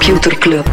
Computer 0.00 0.38
Club. 0.38 0.66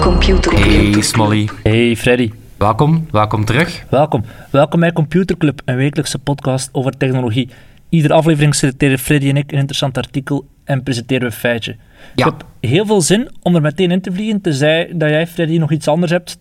Computer 0.00 0.50
Club. 0.50 0.64
Hey 0.64 1.02
Smolly, 1.02 1.48
Hey 1.62 1.96
Freddy, 1.96 2.30
welkom, 2.56 3.06
welkom 3.10 3.44
terug. 3.44 3.84
welkom. 3.90 4.24
Welkom 4.50 4.80
bij 4.80 4.92
Computer 4.92 5.36
Club, 5.36 5.60
een 5.64 5.76
wekelijkse 5.76 6.18
podcast 6.18 6.68
over 6.72 6.96
technologie. 6.96 7.48
Iedere 7.88 8.14
aflevering 8.14 8.54
selecteren 8.54 8.98
Freddy 8.98 9.28
en 9.28 9.36
ik 9.36 9.52
een 9.52 9.58
interessant 9.58 9.96
artikel 9.96 10.46
en 10.64 10.82
presenteren 10.82 11.20
we 11.22 11.26
een 11.26 11.40
feitje. 11.40 11.76
Ja. 12.14 12.26
Ik 12.26 12.32
heb 12.32 12.46
heel 12.60 12.86
veel 12.86 13.00
zin 13.00 13.30
om 13.42 13.54
er 13.54 13.60
meteen 13.60 13.90
in 13.90 14.00
te 14.00 14.12
vliegen, 14.12 14.40
tenzij 14.40 14.90
dat 14.94 15.08
jij 15.08 15.26
Freddy 15.26 15.58
nog 15.58 15.72
iets 15.72 15.88
anders 15.88 16.12
hebt. 16.12 16.38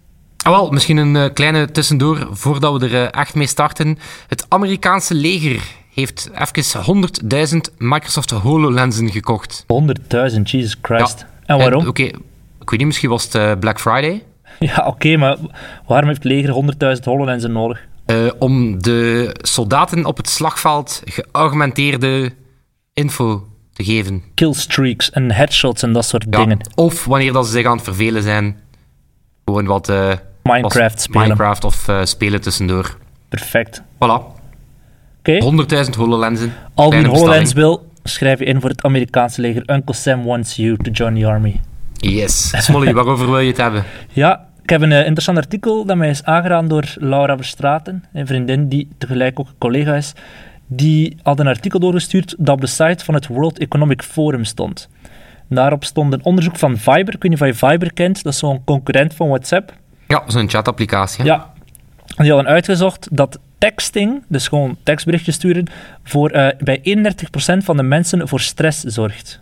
Ah, 0.47 0.53
wel, 0.53 0.69
misschien 0.69 0.97
een 0.97 1.15
eh, 1.15 1.33
kleine 1.33 1.71
tussendoor 1.71 2.27
voordat 2.31 2.81
we 2.81 2.87
er 2.87 3.03
eh, 3.03 3.19
echt 3.21 3.35
mee 3.35 3.47
starten. 3.47 3.97
Het 4.27 4.45
Amerikaanse 4.49 5.13
leger 5.13 5.61
heeft 5.93 6.29
even 6.55 7.09
100.000 7.47 7.57
Microsoft 7.77 8.29
HoloLensen 8.29 9.11
gekocht. 9.11 9.65
100.000, 10.31 10.41
Jesus 10.43 10.75
Christ. 10.81 11.19
Ja. 11.19 11.27
En 11.45 11.57
waarom? 11.57 11.87
Oké, 11.87 12.03
ik 12.03 12.69
weet 12.69 12.77
niet, 12.77 12.85
misschien 12.85 13.09
was 13.09 13.23
het 13.23 13.35
eh, 13.35 13.51
Black 13.59 13.79
Friday. 13.79 14.23
Ja, 14.59 14.85
oké, 14.87 15.17
maar 15.17 15.37
waarom 15.87 16.07
heeft 16.09 16.23
het 16.23 16.31
leger 16.31 16.95
100.000 16.97 17.03
HoloLensen 17.03 17.51
nodig? 17.51 17.87
Om 18.39 18.81
de 18.81 19.29
soldaten 19.41 20.05
op 20.05 20.17
het 20.17 20.29
slagveld 20.29 21.01
geaugmenteerde 21.05 22.33
info 22.93 23.47
te 23.73 23.83
geven. 23.83 24.23
Killstreaks 24.33 25.11
en 25.11 25.31
headshots 25.31 25.83
en 25.83 25.93
dat 25.93 26.05
soort 26.05 26.25
Ja. 26.29 26.37
dingen. 26.37 26.59
Of 26.75 27.05
wanneer 27.05 27.33
dat 27.33 27.45
ze 27.45 27.51
zich 27.51 27.65
aan 27.65 27.75
het 27.75 27.83
vervelen 27.83 28.23
zijn, 28.23 28.59
gewoon 29.45 29.65
wat... 29.65 29.91
Minecraft 30.47 31.01
spelen. 31.01 31.21
Minecraft 31.21 31.63
of 31.63 31.87
eh, 31.87 32.03
spelen 32.03 32.41
tussendoor. 32.41 32.97
Perfect. 33.29 33.81
Voilà. 33.81 34.35
Oké, 35.19 35.65
100.000 35.85 35.89
HoloLensen. 35.97 36.53
al 36.73 36.89
wie 36.89 36.99
een 36.99 37.05
HoloLens 37.05 37.53
wil, 37.53 37.91
schrijf 38.03 38.39
je 38.39 38.45
in 38.45 38.61
voor 38.61 38.69
het 38.69 38.83
Amerikaanse 38.83 39.41
leger. 39.41 39.63
Uncle 39.65 39.95
Sam 39.95 40.23
wants 40.23 40.55
you 40.55 40.77
to 40.77 40.91
join 40.91 41.19
the 41.19 41.27
army. 41.27 41.59
Yes. 41.93 42.53
Smolly, 42.65 42.93
waarover 42.93 43.25
wil 43.25 43.39
je 43.39 43.47
het 43.47 43.57
hebben? 43.57 43.83
Ja, 44.13 44.47
ik 44.63 44.69
heb 44.69 44.81
een 44.81 44.91
eh, 44.91 45.05
interessant 45.05 45.37
artikel 45.37 45.85
dat 45.85 45.97
mij 45.97 46.09
is 46.09 46.23
aangedaan 46.23 46.67
door 46.67 46.93
Laura 46.95 47.35
Verstraten, 47.35 48.03
een 48.13 48.27
vriendin 48.27 48.67
die 48.67 48.87
tegelijk 48.97 49.39
ook 49.39 49.47
een 49.47 49.57
collega 49.57 49.95
is. 49.95 50.13
Die 50.67 51.17
had 51.23 51.39
een 51.39 51.47
artikel 51.47 51.79
doorgestuurd 51.79 52.35
dat 52.37 52.55
op 52.55 52.61
de 52.61 52.67
site 52.67 53.05
van 53.05 53.13
het 53.13 53.27
World 53.27 53.59
Economic 53.59 54.01
Forum 54.01 54.43
stond. 54.43 54.89
Daarop 55.49 55.83
stond 55.83 56.13
een 56.13 56.23
onderzoek 56.23 56.55
van 56.55 56.77
Viber. 56.77 57.13
Ik 57.13 57.21
weet 57.21 57.31
niet 57.31 57.41
of 57.41 57.47
je 57.47 57.53
Viber 57.53 57.93
kent, 57.93 58.23
dat 58.23 58.33
is 58.33 58.39
zo'n 58.39 58.63
concurrent 58.63 59.13
van 59.13 59.27
WhatsApp. 59.27 59.73
Ja, 60.07 60.23
zo'n 60.27 60.49
chatapplicatie. 60.49 61.25
Ja, 61.25 61.53
die 62.17 62.31
hadden 62.31 62.51
uitgezocht 62.51 63.07
dat 63.11 63.39
texting, 63.57 64.23
dus 64.27 64.47
gewoon 64.47 64.77
tekstberichtjes 64.83 65.35
sturen, 65.35 65.65
voor, 66.03 66.29
eh, 66.29 66.47
bij 66.59 66.79
31% 66.81 67.63
van 67.63 67.77
de 67.77 67.83
mensen 67.83 68.27
voor 68.27 68.39
stress 68.39 68.81
zorgt. 68.83 69.41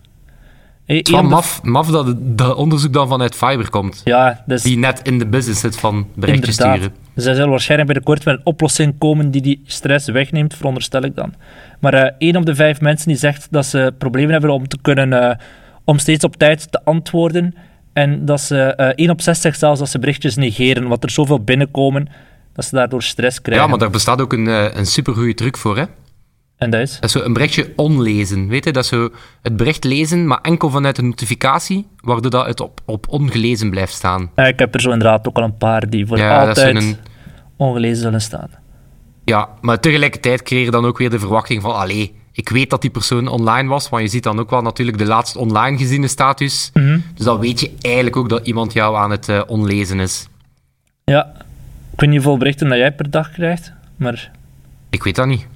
Het 0.85 1.07
is 1.07 1.13
wel 1.13 1.23
maf, 1.23 1.63
maf 1.63 1.87
dat 1.87 2.07
het 2.07 2.37
dat 2.37 2.55
onderzoek 2.55 2.93
dan 2.93 3.07
vanuit 3.07 3.35
Fiber 3.35 3.69
komt. 3.69 4.01
Ja, 4.03 4.43
dus 4.45 4.61
Die 4.61 4.77
net 4.77 4.99
in 5.03 5.19
de 5.19 5.25
business 5.25 5.59
zit 5.61 5.77
van 5.77 6.07
berichtjes 6.15 6.57
Inderdaad. 6.57 6.77
sturen. 6.77 6.95
Dus 7.13 7.23
zij 7.23 7.33
zullen 7.33 7.49
waarschijnlijk 7.49 7.91
binnenkort 7.91 8.25
met 8.25 8.35
een 8.37 8.45
oplossing 8.45 8.97
komen 8.97 9.31
die 9.31 9.41
die 9.41 9.61
stress 9.65 10.07
wegneemt, 10.07 10.53
veronderstel 10.55 11.01
ik 11.01 11.15
dan. 11.15 11.33
Maar 11.79 11.93
eh 11.93 12.11
één 12.17 12.35
op 12.35 12.45
de 12.45 12.55
vijf 12.55 12.81
mensen 12.81 13.07
die 13.07 13.17
zegt 13.17 13.47
dat 13.51 13.65
ze 13.65 13.93
problemen 13.97 14.31
hebben 14.31 14.49
om 14.49 14.67
te 14.67 14.77
kunnen, 14.81 15.13
eh, 15.29 15.35
om 15.83 15.97
steeds 15.99 16.23
op 16.23 16.35
tijd 16.35 16.71
te 16.71 16.83
antwoorden. 16.83 17.55
En 17.95 18.25
dat 18.25 18.41
ze, 18.41 18.57
eh 18.57 18.87
één 18.95 19.09
op 19.09 19.21
zes 19.21 19.41
zegt 19.41 19.59
zelfs 19.59 19.79
dat 19.79 19.89
ze 19.89 19.99
berichtjes 19.99 20.35
negeren, 20.35 20.83
omdat 20.83 21.03
er 21.03 21.09
zoveel 21.09 21.43
binnenkomen, 21.43 22.07
dat 22.53 22.65
ze 22.65 22.75
daardoor 22.75 23.03
stress 23.03 23.41
krijgen. 23.41 23.63
Ja, 23.63 23.69
maar 23.69 23.79
daar 23.79 23.89
bestaat 23.89 24.21
ook 24.21 24.33
een, 24.33 24.47
eh, 24.47 24.65
een 24.73 24.85
supergoeie 24.85 25.33
truc 25.33 25.57
voor. 25.57 25.77
Hè? 25.77 25.83
En 26.57 26.69
dat 26.69 26.81
is? 26.81 26.99
Dat 26.99 27.11
zo 27.11 27.21
een 27.21 27.33
berichtje 27.33 27.73
onlezen. 27.75 28.47
Weet 28.47 28.63
je? 28.63 28.71
Dat 28.71 28.85
zo 28.85 29.09
het 29.41 29.57
bericht 29.57 29.83
lezen, 29.83 30.27
maar 30.27 30.39
enkel 30.41 30.69
vanuit 30.69 30.97
een 30.97 31.05
notificatie, 31.05 31.87
waardoor 31.99 32.31
dat 32.31 32.45
het 32.45 32.59
op, 32.59 32.81
op 32.85 33.05
ongelezen 33.09 33.69
blijft 33.69 33.93
staan. 33.93 34.31
Ja, 34.35 34.45
ik 34.45 34.59
heb 34.59 34.73
er 34.73 34.81
zo 34.81 34.91
inderdaad 34.91 35.27
ook 35.27 35.37
al 35.37 35.43
een 35.43 35.57
paar 35.57 35.89
die 35.89 36.07
voor 36.07 36.17
Ja, 36.17 36.47
altijd 36.47 36.97
ongelezen 37.57 38.01
zullen 38.01 38.21
staan. 38.21 38.49
Ja, 39.25 39.49
maar 39.61 39.79
tegelijkertijd 39.79 40.43
creëer 40.43 40.63
je 40.63 40.71
dan 40.71 40.85
ook 40.85 40.97
weer 40.97 41.09
de 41.09 41.19
verwachting 41.19 41.61
van, 41.61 41.75
allee, 41.75 42.15
ik 42.35 42.49
weet 42.49 42.69
dat 42.69 42.81
die 42.81 42.89
persoon 42.89 43.27
online 43.27 43.69
was, 43.69 43.89
want 43.89 44.03
je 44.03 44.09
ziet 44.09 44.23
dan 44.23 44.39
ook 44.39 44.49
wel 44.49 44.61
natuurlijk 44.61 44.97
de 44.97 45.05
laatst 45.05 45.35
online 45.35 45.77
geziene 45.77 46.07
status. 46.07 46.69
Mhm. 46.73 46.99
Dus 47.15 47.25
dan 47.25 47.39
weet 47.39 47.59
je 47.59 47.71
eigenlijk 47.81 48.15
ook 48.15 48.29
dat 48.29 48.47
iemand 48.47 48.73
jou 48.73 48.95
aan 48.97 49.11
het 49.11 49.29
eh, 49.29 49.41
onlezen 49.47 49.99
is. 49.99 50.27
Ja, 51.03 51.33
ik 51.91 51.99
weet 51.99 52.09
niet 52.09 52.17
hoeveel 52.17 52.37
berichten 52.37 52.69
dat 52.69 52.77
jij 52.77 52.91
per 52.93 53.09
dag 53.09 53.31
krijgt, 53.31 53.71
maar 53.95 54.31
Ik 54.89 55.03
weet 55.03 55.15
dat 55.15 55.27
niet. 55.27 55.47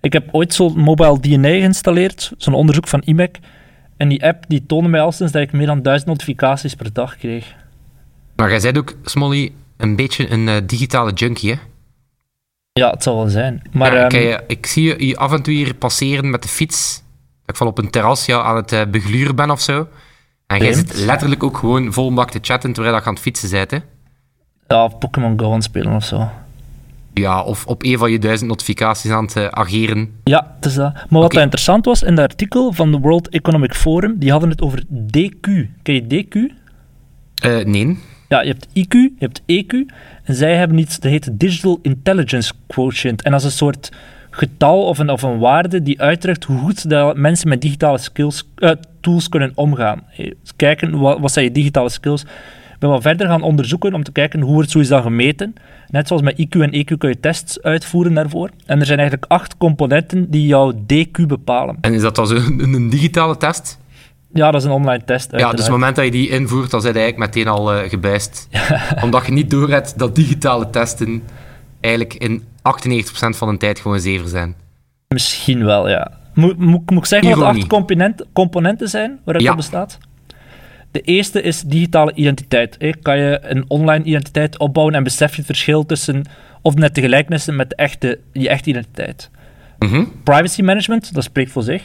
Ik 0.00 0.12
heb 0.12 0.28
ooit 0.30 0.54
zo'n 0.54 0.78
mobile 0.78 1.20
DNA 1.20 1.48
geïnstalleerd, 1.48 2.32
zo'n 2.36 2.54
onderzoek 2.54 2.88
van 2.88 3.02
IMEC. 3.04 3.38
En 3.96 4.08
die 4.08 4.24
app 4.26 4.44
die 4.48 4.66
toonde 4.66 4.88
mij 4.88 5.00
al 5.00 5.12
sinds 5.12 5.32
dat 5.32 5.42
ik 5.42 5.52
meer 5.52 5.66
dan 5.66 5.82
duizend 5.82 6.08
notificaties 6.08 6.74
per 6.74 6.92
dag 6.92 7.16
kreeg. 7.16 7.54
Maar 8.36 8.50
jij 8.50 8.60
bent 8.60 8.78
ook, 8.78 8.94
Smolly, 9.04 9.52
een 9.76 9.96
beetje 9.96 10.30
een 10.30 10.48
eh, 10.48 10.56
digitale 10.66 11.12
junkie, 11.12 11.50
hè? 11.52 11.58
Ja, 12.72 12.90
het 12.90 13.02
zal 13.02 13.16
wel 13.16 13.28
zijn. 13.28 13.62
Maar 13.72 13.94
Ja, 13.94 14.08
ehm, 14.08 14.16
ik, 14.16 14.30
eh, 14.30 14.38
ik 14.46 14.66
zie 14.66 15.06
je 15.06 15.16
af 15.16 15.32
en 15.32 15.42
toe 15.42 15.54
hier 15.54 15.74
passeren 15.74 16.30
met 16.30 16.42
de 16.42 16.48
fiets. 16.48 17.02
Dat 17.40 17.50
ik 17.50 17.56
van 17.56 17.66
op 17.66 17.78
een 17.78 17.90
terras 17.90 18.28
aan 18.28 18.56
het 18.56 18.72
eh, 18.72 18.80
begluren 18.90 19.36
ben 19.36 19.50
of 19.50 19.60
zo. 19.60 19.88
En 20.46 20.58
jij 20.58 20.72
zit 20.72 20.96
letterlijk 20.96 21.42
ook 21.42 21.56
gewoon 21.56 21.92
vol 21.92 22.14
bak 22.14 22.30
te 22.30 22.38
chatten 22.42 22.72
terwijl 22.72 22.94
je 22.94 23.02
aan 23.02 23.12
het 23.12 23.22
fietsen 23.22 23.50
bent, 23.50 23.70
hè? 23.70 23.78
ja, 24.68 24.84
of 24.84 24.98
Pokémon 24.98 25.40
Go 25.40 25.52
aan 25.52 25.62
spelen 25.62 25.92
of 25.94 26.04
zo. 26.04 26.28
Ja, 27.14 27.42
of 27.42 27.66
op 27.66 27.82
een 27.84 27.98
van 27.98 28.10
je 28.10 28.18
duizend 28.18 28.48
notificaties 28.50 29.10
aan 29.10 29.24
het 29.24 29.36
eh, 29.36 29.46
ageren. 29.46 30.20
Ja, 30.24 30.52
het 30.56 30.64
is 30.64 30.74
dat. 30.74 30.92
Maar 30.94 31.06
wat 31.08 31.24
Oké. 31.24 31.34
dat 31.34 31.42
interessant 31.42 31.84
was, 31.84 32.02
in 32.02 32.14
dat 32.14 32.24
artikel 32.30 32.72
van 32.72 32.92
de 32.92 32.98
World 32.98 33.28
Economic 33.28 33.74
Forum, 33.74 34.18
die 34.18 34.30
hadden 34.30 34.48
het 34.50 34.62
over 34.62 34.82
DQ. 34.88 35.40
Ken 35.82 35.94
je 35.94 36.24
DQ? 36.26 36.36
Eh, 37.42 37.64
nee. 37.64 37.98
Ja, 38.32 38.40
je 38.40 38.48
hebt 38.48 38.66
IQ, 38.68 38.92
je 38.92 39.12
hebt 39.18 39.40
EQ. 39.40 39.94
En 40.24 40.34
zij 40.34 40.56
hebben 40.56 40.78
iets, 40.78 41.00
dat 41.00 41.10
heet 41.10 41.28
Digital 41.32 41.78
Intelligence 41.82 42.52
Quotient. 42.66 43.22
En 43.22 43.30
dat 43.30 43.40
is 43.40 43.46
een 43.46 43.52
soort 43.52 43.92
getal 44.30 44.82
of 44.82 44.98
een, 44.98 45.10
of 45.10 45.22
een 45.22 45.38
waarde 45.38 45.82
die 45.82 46.00
uitdrukt 46.00 46.44
hoe 46.44 46.58
goed 46.58 46.84
mensen 47.14 47.48
met 47.48 47.60
digitale 47.60 47.98
skills, 47.98 48.48
eh, 48.56 48.70
tools 49.00 49.28
kunnen 49.28 49.52
omgaan. 49.54 50.02
Eh, 50.16 50.30
kijken, 50.56 50.98
wat, 50.98 51.18
wat 51.18 51.32
zijn 51.32 51.44
je 51.44 51.52
digitale 51.52 51.88
skills? 51.88 52.22
Ik 52.22 52.78
ben 52.78 52.90
wat 52.90 53.02
verder 53.02 53.26
gaan 53.26 53.42
onderzoeken 53.42 53.94
om 53.94 54.02
te 54.02 54.12
kijken 54.12 54.40
hoe 54.40 54.54
wordt 54.54 54.70
zoiets 54.70 54.90
dan 54.90 55.02
gemeten. 55.02 55.54
Net 55.88 56.06
zoals 56.06 56.22
met 56.22 56.38
IQ 56.38 56.60
en 56.60 56.74
EQ 56.74 56.98
kun 56.98 57.08
je 57.08 57.20
tests 57.20 57.62
uitvoeren 57.62 58.14
daarvoor. 58.14 58.50
En 58.66 58.80
er 58.80 58.86
zijn 58.86 58.98
eigenlijk 58.98 59.32
acht 59.32 59.56
componenten 59.56 60.30
die 60.30 60.46
jouw 60.46 60.72
DQ 60.72 61.26
bepalen. 61.26 61.76
En 61.80 61.94
is 61.94 62.02
dat 62.02 62.16
dan 62.16 62.30
een 62.58 62.90
digitale 62.90 63.36
test? 63.36 63.80
Ja, 64.34 64.50
dat 64.50 64.60
is 64.60 64.66
een 64.66 64.72
online 64.74 65.04
test. 65.04 65.30
Ja, 65.30 65.36
dus 65.36 65.40
op 65.40 65.44
uiteraard. 65.46 65.58
het 65.58 65.70
moment 65.70 65.96
dat 65.96 66.04
je 66.04 66.10
die 66.10 66.28
invoert, 66.28 66.70
dan 66.70 66.80
je 66.80 66.86
eigenlijk 66.86 67.18
meteen 67.18 67.48
al 67.48 67.74
eh 67.74 67.88
gebuist. 67.90 68.48
Omdat 69.04 69.26
je 69.26 69.32
niet 69.32 69.50
doorhebt 69.50 69.98
dat 69.98 70.14
digitale 70.16 70.70
testen 70.70 71.22
eigenlijk 71.80 72.14
in 72.14 72.42
98% 72.42 72.44
van 73.36 73.50
de 73.50 73.56
tijd 73.56 73.80
gewoon 73.80 74.00
zever 74.00 74.28
zijn. 74.28 74.54
Misschien 75.08 75.64
wel, 75.64 75.88
ja. 75.88 76.10
Moet, 76.34 76.58
moet, 76.58 76.90
moet 76.90 76.98
ik 76.98 77.04
zeggen 77.06 77.28
wat 77.28 77.38
de 77.38 77.42
Ironie. 77.44 77.62
acht 77.62 77.70
component, 77.70 78.24
componenten 78.32 78.88
zijn 78.88 79.18
waaruit 79.24 79.42
Ja. 79.44 79.50
dat 79.50 79.56
bestaat? 79.60 79.98
De 80.90 81.00
eerste 81.00 81.42
is 81.42 81.60
digitale 81.62 82.12
identiteit. 82.14 82.76
hè. 82.78 82.90
Kan 83.02 83.18
je 83.18 83.38
een 83.42 83.64
online 83.68 84.04
identiteit 84.04 84.58
opbouwen 84.58 84.94
en 84.94 85.02
besef 85.02 85.30
je 85.30 85.36
het 85.36 85.46
verschil 85.46 85.86
tussen, 85.86 86.22
of 86.62 86.74
net 86.74 86.94
de 86.94 87.00
gelijkenissen 87.00 87.56
met 87.56 87.70
de 87.70 87.76
echte, 87.76 88.18
je 88.32 88.48
echte 88.48 88.70
identiteit? 88.70 89.30
Mhm. 89.78 90.04
Privacy 90.24 90.62
management, 90.62 91.14
dat 91.14 91.24
spreekt 91.24 91.50
voor 91.50 91.62
zich. 91.62 91.82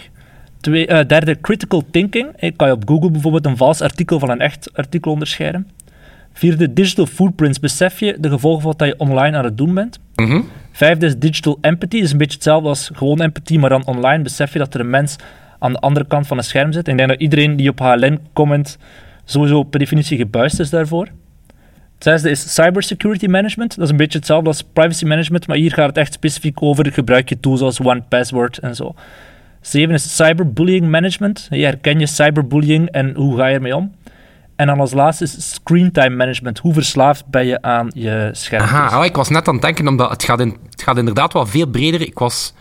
Twee, 0.62 0.88
eh, 0.88 1.08
derde, 1.08 1.42
critical 1.42 1.84
thinking. 1.92 2.28
hè. 2.36 2.52
Kan 2.52 2.68
je 2.68 2.74
op 2.74 2.88
Google 2.88 3.12
bijvoorbeeld 3.12 3.46
een 3.46 3.58
vals 3.58 3.82
artikel 3.82 4.20
van 4.20 4.30
een 4.30 4.40
echt 4.40 4.70
artikel 4.74 5.12
onderscheiden? 5.12 5.68
Vierde, 6.34 6.74
digital 6.74 7.06
footprints. 7.06 7.60
Besef 7.60 8.00
je 8.00 8.18
de 8.20 8.30
gevolgen 8.30 8.62
van 8.62 8.74
wat 8.78 8.88
je 8.88 8.96
online 8.98 9.38
aan 9.38 9.44
het 9.44 9.58
doen 9.58 9.74
bent? 9.74 10.00
Mhm. 10.16 10.42
Vijfde 10.72 11.06
is 11.06 11.18
digital 11.18 11.58
empathy. 11.62 11.96
Dat 11.96 12.06
is 12.06 12.12
een 12.12 12.18
beetje 12.18 12.34
hetzelfde 12.34 12.70
als 12.70 12.90
gewoon 12.94 13.22
empathie, 13.22 13.60
maar 13.60 13.70
dan 13.70 13.86
online. 13.86 14.24
Besef 14.24 14.54
je 14.54 14.60
dat 14.60 14.74
er 14.74 14.80
een 14.80 14.90
mens 14.90 15.16
aan 15.60 15.74
de 15.74 15.80
andere 15.80 16.06
kant 16.08 16.28
van 16.28 16.38
een 16.38 16.44
scherm 16.44 16.72
zit. 16.72 16.88
Ik 16.88 16.98
denk 16.98 17.10
dat 17.10 17.20
iedereen 17.20 17.56
die 17.56 17.70
op 17.70 17.80
HLN 17.80 18.20
comment 18.34 18.78
sowieso 19.26 19.64
per 19.64 19.80
definitie 19.80 20.18
gebuist 20.18 20.60
is 20.60 20.70
daarvoor. 20.70 21.08
Het 21.96 22.04
zesde 22.04 22.30
is 22.30 22.54
cybersecurity 22.54 23.26
management. 23.26 23.76
Dat 23.76 23.84
is 23.86 23.92
een 23.92 23.98
beetje 23.98 24.18
hetzelfde 24.18 24.48
als 24.48 24.64
privacy 24.74 25.06
management, 25.06 25.48
maar 25.48 25.58
hier 25.58 25.74
gaat 25.74 25.88
het 25.88 25.98
echt 25.98 26.14
specifiek 26.14 26.62
over 26.62 26.92
gebruik 26.92 27.30
je 27.30 27.40
tools 27.40 27.62
als 27.62 27.80
OnePassword 27.80 28.58
en 28.58 28.76
zo. 28.76 28.96
Zeven 29.68 29.94
is 29.94 30.16
cyberbullying 30.16 30.90
management. 30.90 31.48
Je 31.50 31.64
herken 31.64 32.00
je 32.00 32.06
cyberbullying 32.08 32.90
en 32.90 33.16
hoe 33.16 33.38
ga 33.38 33.46
je 33.48 33.56
ermee 33.56 33.76
om? 33.76 33.96
En 34.56 34.68
dan 34.68 34.80
als 34.80 34.94
laatste 34.94 35.24
is 35.24 35.54
screentime 35.54 36.16
management. 36.16 36.60
Hoe 36.60 36.74
verslaafd 36.74 37.26
ben 37.26 37.46
je 37.46 37.62
aan 37.62 37.88
je 37.94 38.30
scherm? 38.32 38.62
Aha, 38.62 38.88
ah, 38.98 39.06
ik 39.06 39.16
was 39.16 39.30
net 39.30 39.48
aan 39.48 39.54
het 39.54 39.64
denken, 39.64 39.88
omdat 39.88 40.10
het 40.10 40.24
gaat, 40.24 40.40
in, 40.40 40.58
het 40.70 40.82
gaat 40.82 40.98
inderdaad 40.98 41.34
wel 41.34 41.46
veel 41.46 41.66
breder. 41.68 42.02
Ik 42.02 42.20
was 42.20 42.54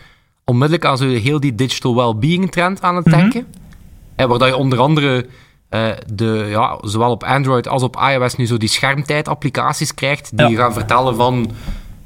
onmiddellijk 0.45 0.85
aan 0.85 0.97
zo 0.97 1.07
heel 1.07 1.39
die 1.39 1.55
digital 1.55 1.95
well-being 1.95 2.51
trend 2.51 2.81
aan 2.81 2.95
het 2.95 3.05
denken. 3.05 3.45
En 4.15 4.29
waar 4.29 4.39
dat 4.39 4.47
je 4.47 4.55
onder 4.55 4.79
andere 4.79 5.25
eh, 5.69 5.87
de, 6.13 6.45
ja, 6.49 6.77
zowel 6.81 7.11
op 7.11 7.23
Android 7.23 7.67
als 7.67 7.83
op 7.83 7.97
iOS 8.11 8.35
nu 8.35 8.45
zo 8.45 8.57
die 8.57 8.69
schermtijd 8.69 9.27
applicaties 9.27 9.93
krijgt, 9.93 10.37
die 10.37 10.47
Ja. 10.47 10.57
gaan 10.57 10.73
vertellen 10.73 11.15
van 11.15 11.51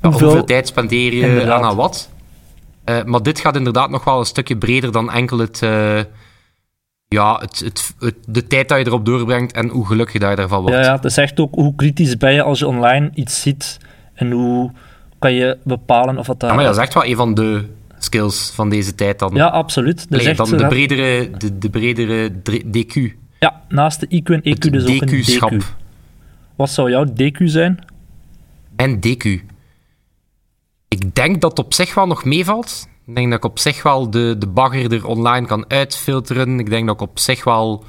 hoeveel... 0.01 0.27
hoeveel 0.27 0.43
tijd 0.45 0.67
spendeer 0.67 1.13
je 1.13 1.27
Inderdaad. 1.27 1.61
aan 1.63 1.75
wat? 1.75 2.09
Eh, 2.83 3.03
maar 3.03 3.23
dit 3.23 3.39
gaat 3.39 3.55
inderdaad 3.55 3.89
nog 3.89 4.03
wel 4.03 4.19
een 4.19 4.25
stukje 4.25 4.57
breder 4.57 4.91
dan 4.91 5.11
enkel 5.11 5.37
het, 5.37 5.61
eh, 5.61 5.99
ja, 7.07 7.37
het, 7.39 7.59
het, 7.59 7.93
het- 7.99 8.15
de 8.27 8.47
tijd 8.47 8.69
dat 8.69 8.77
je 8.79 8.85
erop 8.85 9.05
doorbrengt 9.05 9.51
en 9.53 9.69
hoe 9.69 9.85
gelukkig 9.87 10.21
dat 10.21 10.29
je 10.29 10.35
ervan 10.43 10.61
wordt. 10.61 10.75
Ja, 10.75 10.81
ja, 10.83 10.95
het 10.95 11.05
is 11.05 11.17
echt 11.17 11.39
ook 11.39 11.53
hoe 11.55 11.75
kritisch 11.75 12.17
ben 12.17 12.33
je 12.33 12.41
als 12.43 12.59
je 12.59 12.67
online 12.67 13.09
iets 13.13 13.41
ziet 13.41 13.77
en 14.13 14.31
hoe 14.31 14.71
kan 15.19 15.33
je 15.33 15.57
bepalen 15.63 16.17
of 16.17 16.25
dat 16.25 16.39
daar... 16.39 16.49
Ja, 16.49 16.55
maar 16.55 16.65
dat 16.65 16.75
is 16.75 16.81
echt 16.81 16.93
wel 16.93 17.05
een 17.05 17.15
van 17.15 17.33
de 17.33 17.65
skills 17.97 18.51
van 18.55 18.69
deze 18.69 18.95
tijd 18.95 19.19
dan. 19.19 19.31
Ja, 19.33 19.47
absoluut. 19.47 20.09
Dat 20.09 20.21
is 20.21 20.37
dan 20.37 20.49
de 20.49 20.55
eh, 20.63 20.67
bredere, 20.67 21.29
de, 21.37 21.57
de 21.57 21.69
bredere 21.69 22.31
DQ. 22.77 23.19
Ja, 23.39 23.61
naast 23.69 23.99
de 23.99 24.07
IQ 24.21 24.23
en 24.33 24.39
EQ 24.39 24.43
Het 24.43 24.61
dus 24.71 24.83
ook 25.39 25.51
een. 25.51 25.59
DQ. 25.61 25.65
Wat 26.55 26.69
zou 26.69 26.89
jouw 26.89 27.05
DQ 27.05 27.43
zijn? 27.43 27.85
En 28.75 28.99
DQ. 28.99 29.39
Ik 30.95 31.15
denk 31.15 31.41
dat 31.41 31.49
het 31.49 31.65
op 31.65 31.73
zich 31.73 31.93
wel 31.93 32.07
nog 32.07 32.25
meevalt. 32.25 32.87
Ik 33.05 33.15
denk 33.15 33.29
dat 33.29 33.37
ik 33.37 33.45
op 33.45 33.59
zich 33.59 33.83
wel 33.83 34.09
de, 34.09 34.35
de 34.37 34.47
bagger 34.47 34.93
er 34.93 35.07
online 35.07 35.47
kan 35.47 35.65
uitfilteren. 35.67 36.59
Ik 36.59 36.69
denk 36.69 36.85
dat 36.87 36.95
ik 36.95 37.01
op 37.01 37.19
zich 37.19 37.43
wel 37.43 37.83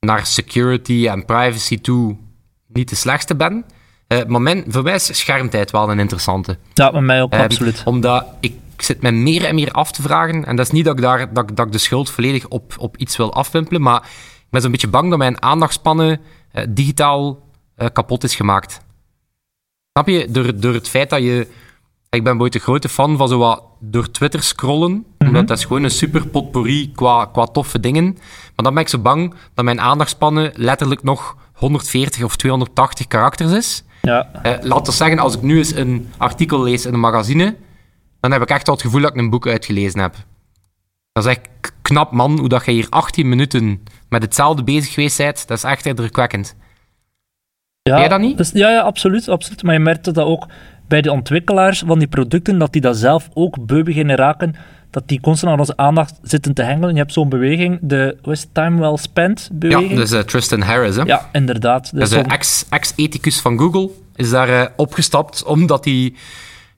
naar 0.00 0.26
security 0.26 1.06
en 1.08 1.24
privacy 1.24 1.80
toe 1.80 2.16
niet 2.66 2.88
de 2.88 2.96
slechtste 2.96 3.36
ben. 3.36 3.64
Eh, 4.06 4.24
maar 4.24 4.42
mijn, 4.42 4.64
voor 4.68 4.82
mij 4.82 4.94
is 4.94 5.18
schermtijd 5.18 5.70
wel 5.70 5.90
een 5.90 5.98
interessante. 5.98 6.58
Ja, 6.74 6.90
met 6.90 7.02
mij 7.02 7.22
ook, 7.22 7.32
Ehm, 7.32 7.42
absoluut. 7.42 7.82
Omdat 7.84 8.26
ik 8.40 8.54
zit 8.76 9.02
me 9.02 9.10
meer 9.10 9.44
en 9.44 9.54
meer 9.54 9.70
af 9.70 9.92
te 9.92 10.02
vragen. 10.02 10.44
En 10.44 10.56
dat 10.56 10.66
is 10.66 10.72
niet 10.72 10.84
dat 10.84 10.96
ik, 10.96 11.02
daar, 11.02 11.32
dat, 11.32 11.56
dat 11.56 11.66
ik 11.66 11.72
de 11.72 11.78
schuld 11.78 12.10
volledig 12.10 12.48
op, 12.48 12.74
op 12.78 12.96
iets 12.96 13.16
wil 13.16 13.34
afwimpelen. 13.34 13.82
Maar 13.82 14.02
ik 14.38 14.46
ben 14.50 14.60
zo'n 14.60 14.70
beetje 14.70 14.88
bang 14.88 15.10
dat 15.10 15.18
mijn 15.18 15.42
aandachtspannen 15.42 16.20
eh, 16.52 16.64
digitaal 16.68 17.38
eh, 17.74 17.86
kapot 17.92 18.24
is 18.24 18.34
gemaakt. 18.34 18.80
Snap 19.92 20.08
je? 20.08 20.30
Door, 20.30 20.60
door 20.60 20.74
het 20.74 20.88
feit 20.88 21.10
dat 21.10 21.22
je... 21.22 21.46
Ik 22.10 22.22
ben 22.24 22.36
bijvoorbeeld 22.36 22.54
een 22.54 22.60
grote 22.60 22.88
fan 22.88 23.16
van 23.16 23.28
zo 23.28 23.38
wat 23.38 23.62
door 23.80 24.10
Twitter 24.10 24.42
scrollen. 24.42 25.04
Omdat 25.18 25.48
dat 25.48 25.58
is 25.58 25.64
gewoon 25.64 25.82
een 25.82 25.90
super 25.90 26.26
potpourri 26.26 26.92
qua, 26.92 27.24
qua 27.24 27.46
toffe 27.46 27.80
dingen. 27.80 28.04
Maar 28.54 28.64
dan 28.64 28.74
ben 28.74 28.82
ik 28.82 28.88
zo 28.88 28.98
bang 28.98 29.34
dat 29.54 29.64
mijn 29.64 29.80
aandachtspannen 29.80 30.52
letterlijk 30.54 31.02
nog 31.02 31.36
140 31.52 32.22
of 32.24 32.36
280 32.36 33.06
karakters 33.06 33.52
is. 33.52 33.84
Ja, 34.02 34.28
laten 34.62 34.84
we 34.84 34.92
zeggen, 34.92 35.18
als 35.18 35.34
ik 35.34 35.42
nu 35.42 35.56
eens 35.58 35.74
een 35.74 36.08
artikel 36.16 36.62
lees 36.62 36.86
in 36.86 36.94
een 36.94 37.00
magazine, 37.00 37.56
dan 38.20 38.32
heb 38.32 38.42
ik 38.42 38.48
echt 38.48 38.66
het 38.66 38.80
gevoel 38.80 39.00
dat 39.00 39.10
ik 39.10 39.16
een 39.16 39.30
boek 39.30 39.46
uitgelezen 39.46 40.00
heb. 40.00 40.14
Dat 41.12 41.26
is 41.26 41.30
echt 41.30 41.48
knap, 41.82 42.12
man, 42.12 42.38
hoe 42.38 42.48
dat 42.48 42.64
je 42.64 42.70
hier 42.70 42.86
18 42.90 43.28
minuten 43.28 43.82
met 44.08 44.22
hetzelfde 44.22 44.64
bezig 44.64 44.92
geweest 44.94 45.16
bent. 45.18 45.48
Dat 45.48 45.56
is 45.56 45.64
echt 45.64 45.86
indrukwekkend. 45.86 46.56
ja, 47.82 47.98
jij 47.98 48.08
dat 48.08 48.20
niet? 48.20 48.36
dus- 48.36 48.50
ja, 48.50 48.70
ja, 48.70 48.80
absoluut, 48.80 49.28
absoluut. 49.28 49.62
Maar 49.62 49.74
je 49.74 49.80
merkt 49.80 50.04
dat 50.04 50.18
ook 50.18 50.46
bij 50.88 51.00
de 51.02 51.12
ontwikkelaars 51.12 51.82
van 51.86 51.98
die 51.98 52.08
producten, 52.08 52.58
dat 52.58 52.72
die 52.72 52.80
dat 52.80 52.96
zelf 52.96 53.28
ook 53.34 53.66
beu 53.66 53.82
beginnen 53.82 54.16
raken, 54.16 54.54
dat 54.90 55.08
die 55.08 55.20
constant 55.20 55.52
aan 55.52 55.58
onze 55.58 55.76
aandacht 55.76 56.18
zitten 56.22 56.54
te 56.54 56.62
hengelen. 56.62 56.92
Je 56.92 56.98
hebt 57.00 57.12
zo'n 57.12 57.28
beweging, 57.28 57.78
de 57.82 58.16
het, 58.22 58.48
time 58.52 58.80
well 58.80 58.96
spent 58.96 59.48
Ja, 59.52 59.56
beweging. 59.58 59.94
dus 59.98 60.12
eh, 60.12 60.20
Tristan 60.20 60.60
Harris, 60.60 60.96
hè. 60.96 61.02
Ja, 61.02 61.28
inderdaad. 61.32 61.90
Dat 61.92 62.00
Dus 62.00 62.10
is 62.12 62.24
om- 62.24 62.30
ex- 62.30 62.66
ex-ethicus 62.70 63.40
van 63.40 63.58
Google. 63.58 63.90
Is 64.14 64.30
daar 64.30 64.48
eh, 64.48 64.66
opgestapt 64.76 65.44
omdat 65.44 65.84
hij... 65.84 66.14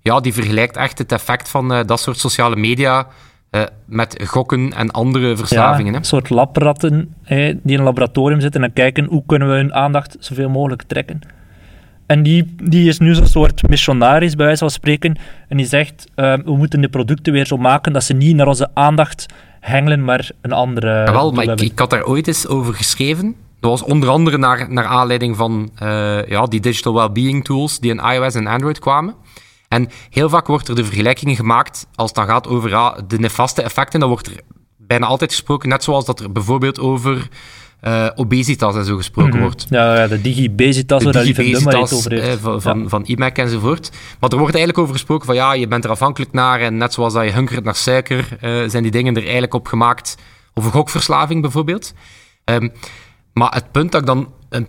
Ja, 0.02 0.20
die 0.20 0.32
vergelijkt 0.34 0.76
echt 0.76 0.98
het 0.98 1.12
effect 1.12 1.48
van 1.48 1.72
eh, 1.72 1.80
dat 1.86 2.00
soort 2.00 2.18
sociale 2.18 2.56
media 2.56 3.06
eh, 3.50 3.62
met 3.86 4.22
gokken 4.26 4.72
en 4.72 4.90
andere 4.90 5.36
verslavingen. 5.36 5.92
ja, 5.92 5.98
een 5.98 6.04
soort 6.04 6.30
labratten 6.30 7.14
hè, 7.22 7.46
die 7.62 7.72
in 7.72 7.78
een 7.78 7.84
laboratorium 7.84 8.40
zitten 8.40 8.62
en 8.64 8.72
kijken 8.72 9.04
hoe 9.04 9.22
kunnen 9.26 9.48
we 9.48 9.54
hun 9.54 9.74
aandacht 9.74 10.16
zoveel 10.18 10.48
mogelijk 10.48 10.82
trekken. 10.82 11.20
En 12.08 12.22
die, 12.22 12.54
die 12.62 12.88
is 12.88 12.98
nu 12.98 13.14
zo'n 13.14 13.26
soort 13.26 13.68
missionaris, 13.68 14.34
bij 14.34 14.44
wijze 14.44 14.60
van 14.60 14.70
spreken. 14.70 15.16
En 15.48 15.56
die 15.56 15.66
zegt, 15.66 16.06
ehm, 16.14 16.42
we 16.44 16.56
moeten 16.56 16.80
de 16.80 16.88
producten 16.88 17.32
weer 17.32 17.46
zo 17.46 17.56
maken 17.56 17.92
dat 17.92 18.04
ze 18.04 18.12
niet 18.12 18.36
naar 18.36 18.46
onze 18.46 18.70
aandacht 18.74 19.26
hengelen, 19.60 20.04
maar 20.04 20.30
een 20.40 20.52
andere 20.52 21.30
maar 21.32 21.60
ik, 21.60 21.78
had 21.78 21.90
daar 21.90 22.04
ooit 22.04 22.26
eens 22.26 22.46
over 22.46 22.74
geschreven. 22.74 23.34
Dat 23.60 23.70
was 23.70 23.82
onder 23.82 24.08
andere 24.08 24.38
naar, 24.38 24.72
naar 24.72 24.84
aanleiding 24.84 25.36
van 25.36 25.70
eh, 25.74 26.26
ja, 26.26 26.46
die 26.46 26.60
digital 26.60 26.94
well-being 26.94 27.44
tools 27.44 27.78
die 27.80 27.90
in 27.90 28.12
iOS 28.12 28.34
en 28.34 28.46
Android 28.46 28.78
kwamen. 28.78 29.14
En 29.68 29.88
heel 30.10 30.28
vaak 30.28 30.46
wordt 30.46 30.68
er 30.68 30.74
de 30.74 30.84
vergelijking 30.84 31.36
gemaakt 31.36 31.86
als 31.94 32.08
het 32.08 32.18
dan 32.18 32.26
gaat 32.26 32.48
over 32.48 32.70
ja, 32.70 32.98
de 33.08 33.18
nefaste 33.18 33.62
effecten. 33.62 34.00
Dan 34.00 34.08
wordt 34.08 34.26
er 34.26 34.40
bijna 34.76 35.06
altijd 35.06 35.30
gesproken, 35.30 35.68
net 35.68 35.84
zoals 35.84 36.04
dat 36.04 36.20
er 36.20 36.32
bijvoorbeeld 36.32 36.80
over 36.80 37.28
eh, 37.80 38.06
obesitas 38.14 38.76
en 38.76 38.84
zo 38.84 38.96
gesproken 38.96 39.40
wordt. 39.40 39.66
Ja, 39.70 39.96
ja, 40.00 40.06
de 40.06 40.20
digibesitas, 40.20 41.02
waar 41.04 41.12
De 41.12 41.22
digibesitas 41.22 41.92
over 41.92 42.18
eh, 42.22 42.32
van, 42.40 42.62
van, 42.62 42.80
Ja. 42.82 42.88
van 42.88 43.04
IMAC 43.06 43.38
enzovoort. 43.38 43.90
Maar 44.20 44.30
er 44.30 44.36
wordt 44.38 44.54
eigenlijk 44.54 44.78
over 44.78 44.94
gesproken 44.94 45.26
van 45.26 45.34
ja, 45.34 45.52
je 45.52 45.68
bent 45.68 45.84
er 45.84 45.90
afhankelijk 45.90 46.32
naar 46.32 46.60
en 46.60 46.76
net 46.76 46.92
zoals 46.92 47.12
dat 47.12 47.24
je 47.24 47.30
hunkert 47.32 47.64
naar 47.64 47.74
suiker, 47.74 48.36
eh, 48.40 48.68
zijn 48.68 48.82
die 48.82 48.92
dingen 48.92 49.14
er 49.16 49.22
eigenlijk 49.22 49.54
op 49.54 49.66
gemaakt. 49.66 50.16
Of 50.54 50.64
een 50.64 50.70
gokverslaving 50.72 51.42
bijvoorbeeld. 51.42 51.92
Ehm, 52.44 52.68
maar 53.32 53.54
het 53.54 53.72
punt 53.72 53.92
dat 53.92 54.00
ik 54.00 54.06
dan 54.06 54.32
een, 54.48 54.68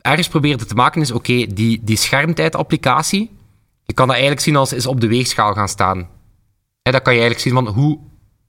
ergens 0.00 0.28
probeerde 0.28 0.64
te 0.64 0.74
maken 0.74 1.00
is, 1.00 1.10
oké, 1.10 1.46
die, 1.46 1.80
die 1.82 1.96
schermtijdapplicatie, 1.96 3.30
je 3.84 3.92
kan 3.92 4.06
dat 4.06 4.14
eigenlijk 4.16 4.44
zien 4.44 4.56
als 4.56 4.72
is 4.72 4.86
op 4.86 5.00
de 5.00 5.06
weegschaal 5.08 5.52
gaan 5.54 5.68
staan. 5.68 6.08
Hè, 6.82 6.92
dat 6.92 7.02
kan 7.02 7.14
je 7.14 7.20
eigenlijk 7.20 7.40
zien 7.40 7.64
van 7.64 7.74
hoe 7.74 7.98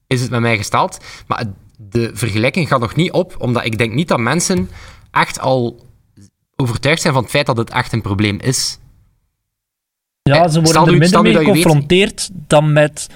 is 0.06 0.20
het 0.20 0.30
met 0.30 0.40
mij 0.40 0.56
gesteld. 0.56 1.04
Maar 1.26 1.38
het- 1.38 1.48
de 1.88 2.10
vergelijking 2.14 2.68
gaat 2.68 2.80
nog 2.80 2.94
niet 2.94 3.10
op, 3.12 3.34
omdat 3.38 3.64
ik 3.64 3.78
denk 3.78 3.92
niet 3.94 4.08
dat 4.08 4.18
mensen 4.18 4.70
echt 5.10 5.40
al 5.40 5.86
overtuigd 6.56 7.00
zijn 7.02 7.14
van 7.14 7.22
het 7.22 7.32
feit 7.32 7.46
dat 7.46 7.56
het 7.56 7.70
echt 7.70 7.92
een 7.92 8.02
probleem 8.02 8.38
is. 8.40 8.78
Ja, 10.22 10.44
Eh, 10.44 10.50
ze 10.50 10.60
worden 10.62 10.86
er 10.86 10.98
minder 10.98 11.22
mee 11.22 11.32
weet- 11.36 11.44
geconfronteerd 11.46 12.30
dan 12.32 12.72
met 12.72 13.08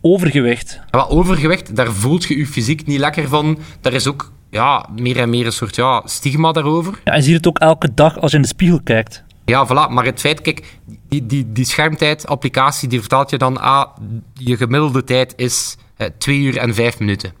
overgewicht. 0.00 0.80
Wel, 0.90 1.08
overgewicht, 1.10 1.76
daar 1.76 1.92
voelt 1.92 2.24
je 2.24 2.38
je 2.38 2.46
fysiek 2.46 2.86
niet 2.86 2.98
lekker 2.98 3.28
van. 3.28 3.58
Daar 3.80 3.92
is 3.92 4.06
ook 4.06 4.32
ja, 4.50 4.88
meer 5.00 5.18
en 5.18 5.30
meer 5.30 5.46
een 5.46 5.52
soort 5.52 5.76
ja, 5.76 6.02
stigma 6.04 6.52
daarover. 6.52 7.00
Ja, 7.04 7.12
en 7.12 7.18
je 7.18 7.24
ziet 7.24 7.34
het 7.34 7.46
ook 7.46 7.58
elke 7.58 7.94
dag 7.94 8.18
als 8.18 8.30
je 8.30 8.36
in 8.36 8.42
de 8.42 8.48
spiegel 8.48 8.80
kijkt. 8.82 9.24
Ja, 9.44 9.66
voilà. 9.66 9.90
Maar 9.92 10.04
het 10.04 10.20
feit, 10.20 10.40
kijk, 10.40 10.78
die, 11.08 11.26
die, 11.26 11.52
die 11.52 11.64
schermtijd-applicatie, 11.64 12.88
die 12.88 13.00
vertelt 13.00 13.30
je 13.30 13.38
dan, 13.38 13.60
ah, 13.60 13.96
je 14.34 14.56
gemiddelde 14.56 15.04
tijd 15.04 15.32
is 15.36 15.76
eh, 15.96 16.06
2 16.18 16.38
uur 16.38 16.56
en 16.58 16.74
5 16.74 16.98
minuten. 16.98 17.32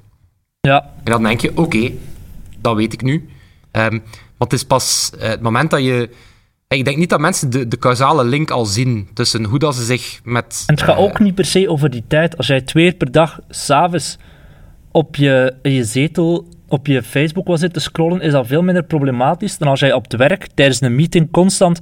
Ja, 0.68 0.90
En 1.04 1.12
dan 1.12 1.22
denk 1.22 1.40
je, 1.40 1.52
oké, 1.54 1.90
dat 2.58 2.76
weet 2.76 2.92
ik 2.92 3.02
nu. 3.02 3.28
Ehm, 3.70 3.90
want 4.36 4.50
het 4.50 4.52
is 4.52 4.64
pas 4.64 5.10
eh, 5.18 5.28
het 5.28 5.40
moment 5.40 5.70
dat 5.70 5.82
je... 5.84 6.08
Ik 6.68 6.84
denk 6.84 6.96
niet 6.96 7.10
dat 7.10 7.20
mensen 7.20 7.50
de, 7.50 7.68
de 7.68 7.78
causale 7.78 8.24
link 8.24 8.50
al 8.50 8.64
zien 8.64 9.08
tussen 9.14 9.44
hoe 9.44 9.58
dat 9.58 9.74
ze 9.74 9.84
zich 9.84 10.20
met... 10.24 10.62
En 10.66 10.74
het 10.74 10.82
gaat 10.82 10.96
eh, 10.96 11.02
ook 11.02 11.18
niet 11.18 11.34
per 11.34 11.44
se 11.44 11.68
over 11.68 11.90
die 11.90 12.04
tijd. 12.08 12.36
Als 12.36 12.46
jij 12.46 12.60
twee 12.60 12.84
uur 12.86 12.94
per 12.94 13.12
dag 13.12 13.38
s'avonds 13.48 14.18
op 14.92 15.16
je, 15.16 15.54
je 15.62 15.84
zetel 15.84 16.48
op 16.68 16.86
je 16.86 17.02
Facebook 17.02 17.46
was 17.46 17.60
zitten 17.60 17.82
scrollen, 17.82 18.20
is 18.20 18.32
dat 18.32 18.46
veel 18.46 18.62
minder 18.62 18.84
problematisch 18.84 19.58
dan 19.58 19.68
als 19.68 19.80
jij 19.80 19.92
op 19.92 20.02
het 20.02 20.16
werk 20.16 20.46
tijdens 20.54 20.80
een 20.80 20.94
meeting 20.94 21.30
constant 21.30 21.78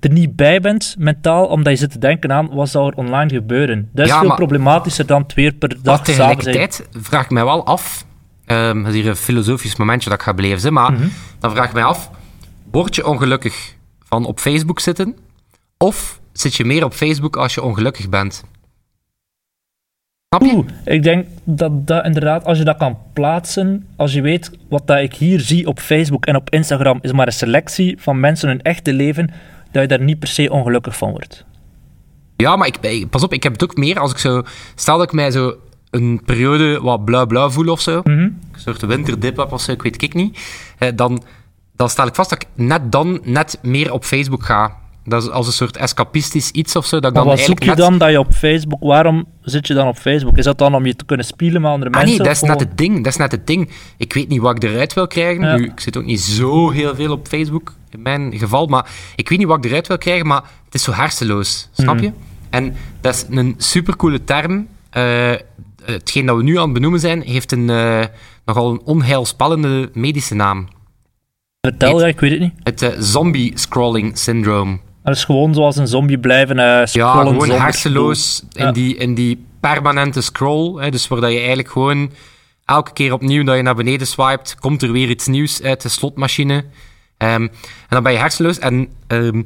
er 0.00 0.10
niet 0.10 0.36
bij 0.36 0.60
bent, 0.60 0.94
mentaal, 0.98 1.46
omdat 1.46 1.72
je 1.72 1.78
zit 1.78 1.90
te 1.90 1.98
denken 1.98 2.32
aan 2.32 2.48
wat 2.54 2.68
zou 2.68 2.86
er 2.86 2.96
online 2.96 3.30
gebeuren. 3.30 3.88
Dat 3.92 4.04
is 4.04 4.10
Ja, 4.10 4.18
veel 4.18 4.28
maar- 4.28 4.36
problematischer 4.36 5.06
dan 5.06 5.26
twee 5.26 5.44
uur 5.44 5.54
per 5.54 5.68
Maar 5.68 5.78
dag 5.82 5.96
s'avonds. 6.06 6.44
tegelijkertijd 6.44 6.88
vraag 7.02 7.24
ik 7.24 7.30
mij 7.30 7.44
wel 7.44 7.66
af... 7.66 8.06
ehm, 8.46 8.82
dat 8.82 8.86
is 8.94 9.00
hier 9.00 9.08
een 9.08 9.16
filosofisch 9.16 9.76
momentje 9.76 10.08
dat 10.10 10.18
ik 10.18 10.24
ga 10.24 10.34
beleven, 10.34 10.60
zeg, 10.60 10.70
maar 10.72 10.92
Mhm. 10.92 11.08
dan 11.38 11.50
vraag 11.50 11.66
ik 11.66 11.72
mij 11.72 11.84
af... 11.84 12.10
Word 12.70 12.94
je 12.94 13.06
ongelukkig 13.06 13.74
van 13.98 14.24
op 14.24 14.40
Facebook 14.40 14.80
zitten? 14.80 15.16
Of 15.78 16.20
zit 16.32 16.54
je 16.54 16.64
meer 16.64 16.84
op 16.84 16.92
Facebook 16.92 17.36
als 17.36 17.54
je 17.54 17.62
ongelukkig 17.62 18.08
bent? 18.08 18.44
Snap 20.28 20.42
je? 20.50 20.56
Oeh, 20.56 20.66
ik 20.84 21.02
denk 21.02 21.26
dat 21.44 21.86
dat 21.86 22.04
inderdaad, 22.04 22.44
als 22.44 22.58
je 22.58 22.64
dat 22.64 22.76
kan 22.76 22.98
plaatsen, 23.12 23.86
als 23.96 24.12
je 24.12 24.20
weet 24.20 24.50
wat 24.68 24.86
dat 24.86 24.98
ik 24.98 25.14
hier 25.14 25.40
zie 25.40 25.66
op 25.66 25.80
Facebook 25.80 26.26
en 26.26 26.36
op 26.36 26.50
Instagram, 26.50 26.98
is 27.00 27.12
maar 27.12 27.26
een 27.26 27.32
selectie 27.32 27.96
van 28.00 28.20
mensen 28.20 28.48
hun 28.48 28.62
echte 28.62 28.92
leven, 28.92 29.30
dat 29.72 29.82
je 29.82 29.88
daar 29.88 30.00
niet 30.02 30.18
per 30.18 30.28
se 30.28 30.50
ongelukkig 30.50 30.96
van 30.96 31.10
wordt. 31.10 31.44
Ja, 32.36 32.56
maar 32.56 32.66
ik- 32.66 33.10
pas 33.10 33.22
op, 33.22 33.32
ik 33.32 33.42
heb 33.42 33.52
het 33.52 33.62
ook 33.62 33.76
meer 33.76 33.98
als 33.98 34.10
ik 34.10 34.18
zo... 34.18 34.42
Stel 34.74 34.96
dat 34.98 35.06
ik 35.06 35.12
mij 35.12 35.30
zo 35.30 35.54
een 35.94 36.20
periode 36.24 36.80
wat 36.80 37.04
blauw-blauw 37.04 37.50
voel 37.50 37.68
of 37.68 37.80
zo, 37.80 38.00
Mhm. 38.04 38.18
een 38.18 38.40
soort 38.56 38.86
winterdip 38.86 39.36
heb 39.36 39.52
of 39.52 39.60
zo, 39.60 39.72
ik 39.72 39.82
weet 39.82 40.02
ik 40.02 40.14
niet, 40.14 40.38
eh, 40.78 40.88
dan, 40.94 41.22
dan 41.76 41.90
stel 41.90 42.06
ik 42.06 42.14
vast 42.14 42.30
dat 42.30 42.42
ik 42.42 42.48
net 42.54 42.92
dan 42.92 43.20
net 43.24 43.58
meer 43.62 43.92
op 43.92 44.04
Facebook 44.04 44.44
ga. 44.44 44.76
Dat 45.06 45.22
is 45.22 45.30
als 45.30 45.46
een 45.46 45.52
soort 45.52 45.76
escapistisch 45.76 46.50
iets 46.50 46.76
of 46.76 46.86
zo. 46.86 47.00
Dat 47.00 47.10
ik 47.10 47.16
Maar 47.16 47.24
dan 47.26 47.36
wat 47.36 47.44
zoek 47.44 47.62
je 47.62 47.68
net- 47.68 47.76
dan 47.76 47.98
dat 47.98 48.10
je 48.10 48.18
op 48.18 48.32
Facebook, 48.34 48.80
waarom 48.82 49.24
zit 49.42 49.66
je 49.66 49.74
dan 49.74 49.86
op 49.88 49.96
Facebook? 49.96 50.36
Is 50.36 50.44
dat 50.44 50.58
dan 50.58 50.74
om 50.74 50.86
je 50.86 50.96
te 50.96 51.04
kunnen 51.04 51.26
spelen 51.26 51.60
met 51.62 51.70
andere 51.70 51.90
Ah 51.90 51.96
mensen? 51.96 52.16
nee, 52.16 52.26
dat 52.26 52.36
is 52.36 52.42
net 52.42 52.50
gewoon- 52.50 52.66
het 52.68 52.78
ding. 52.78 52.96
Dat 52.96 53.06
is 53.12 53.16
net 53.16 53.32
het 53.32 53.46
ding. 53.46 53.70
Ik 53.96 54.12
weet 54.12 54.28
niet 54.28 54.40
wat 54.40 54.56
ik 54.56 54.70
eruit 54.70 54.92
wil 54.94 55.06
krijgen. 55.06 55.44
Ja. 55.44 55.56
Nu, 55.56 55.64
ik 55.64 55.80
zit 55.80 55.96
ook 55.96 56.04
niet 56.04 56.20
zo 56.20 56.70
heel 56.70 56.94
veel 56.94 57.12
op 57.12 57.28
Facebook, 57.28 57.74
in 57.90 58.02
mijn 58.02 58.38
geval. 58.38 58.66
Maar 58.66 58.86
ik 59.16 59.28
weet 59.28 59.38
niet 59.38 59.48
wat 59.48 59.58
ik 59.58 59.64
eruit 59.64 59.86
wil 59.88 59.98
krijgen, 59.98 60.26
maar 60.26 60.42
het 60.64 60.74
is 60.74 60.82
zo 60.82 60.92
hersenloos. 60.92 61.68
Snap 61.72 61.94
Mhm. 61.94 62.04
je? 62.04 62.12
En 62.50 62.76
dat 63.00 63.14
is 63.14 63.24
een 63.36 63.54
supercoole 63.58 64.24
term. 64.24 64.66
Eh, 64.90 65.32
hetgeen 65.84 66.26
dat 66.26 66.36
we 66.36 66.42
nu 66.42 66.56
aan 66.58 66.64
het 66.64 66.72
benoemen 66.72 67.00
zijn, 67.00 67.22
heeft 67.22 67.52
een 67.52 67.70
eh, 67.70 68.04
nogal 68.44 68.70
een 68.70 68.80
onheilspellende 68.84 69.90
medische 69.92 70.34
naam. 70.34 70.68
Vertel, 71.60 72.00
ja, 72.00 72.06
ik 72.06 72.20
weet 72.20 72.30
het 72.30 72.40
niet. 72.40 72.52
Het 72.62 72.82
eh, 72.82 72.90
zombie-scrolling 72.98 74.18
syndroom. 74.18 74.80
Dat 75.02 75.16
is 75.16 75.24
gewoon 75.24 75.54
zoals 75.54 75.76
een 75.76 75.88
zombie 75.88 76.18
blijven 76.18 76.56
uh, 76.56 76.64
Ja, 76.64 76.86
scrollen 76.86 77.16
gewoon 77.16 77.40
zonder 77.40 77.62
hersenloos 77.62 78.44
in, 78.52 78.64
Ja. 78.64 78.72
die, 78.72 78.96
in 78.96 79.14
die 79.14 79.46
permanente 79.60 80.20
scroll. 80.20 80.82
Hè, 80.82 80.90
dus 80.90 81.08
waar 81.08 81.20
dat 81.20 81.30
je 81.30 81.38
eigenlijk 81.38 81.70
gewoon 81.70 82.10
elke 82.64 82.92
keer 82.92 83.12
opnieuw 83.12 83.44
dat 83.44 83.56
je 83.56 83.62
naar 83.62 83.74
beneden 83.74 84.06
swipet, 84.06 84.56
komt 84.60 84.82
er 84.82 84.92
weer 84.92 85.08
iets 85.10 85.26
nieuws 85.26 85.62
uit 85.62 85.82
de 85.82 85.88
slotmachine. 85.88 86.64
Ehm, 87.16 87.42
en 87.42 87.50
dan 87.88 88.02
ben 88.02 88.12
je 88.12 88.18
hersenloos. 88.18 88.58
En 88.58 88.88
ehm, 89.06 89.42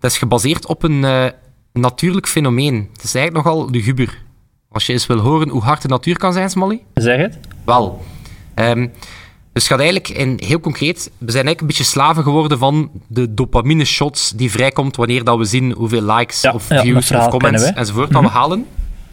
dat 0.00 0.10
is 0.10 0.18
gebaseerd 0.18 0.66
op 0.66 0.82
een 0.82 1.04
eh, 1.04 1.26
natuurlijk 1.72 2.28
fenomeen. 2.28 2.88
Het 2.92 3.02
is 3.02 3.14
eigenlijk 3.14 3.46
nogal 3.46 3.70
luguber. 3.70 4.21
Als 4.72 4.86
je 4.86 4.92
eens 4.92 5.06
wil 5.06 5.18
horen 5.18 5.48
hoe 5.48 5.62
hard 5.62 5.82
de 5.82 5.88
natuur 5.88 6.18
kan 6.18 6.32
zijn, 6.32 6.50
Smolly. 6.50 6.82
Zeg 6.94 7.18
het? 7.18 7.38
Wel. 7.64 8.04
Ehm, 8.54 8.88
dus 9.52 9.62
het 9.62 9.72
gaat 9.72 9.78
eigenlijk 9.78 10.08
in 10.08 10.40
heel 10.44 10.60
concreet. 10.60 10.96
We 11.18 11.30
zijn 11.30 11.46
eigenlijk 11.46 11.60
een 11.60 11.66
beetje 11.66 11.84
slaven 11.84 12.22
geworden 12.22 12.58
van 12.58 12.90
de 13.08 13.34
dopamine 13.34 13.84
shots 13.84 14.30
die 14.30 14.50
vrijkomt 14.50 14.96
wanneer 14.96 15.24
dat 15.24 15.38
we 15.38 15.44
zien 15.44 15.72
hoeveel 15.72 16.02
likes 16.02 16.40
Ja, 16.40 16.52
of 16.52 16.68
ja, 16.68 16.80
views 16.80 17.10
of 17.10 17.28
comments 17.28 17.72
enzovoort 17.72 18.12
dat 18.12 18.22
we 18.22 18.28
halen. 18.28 18.66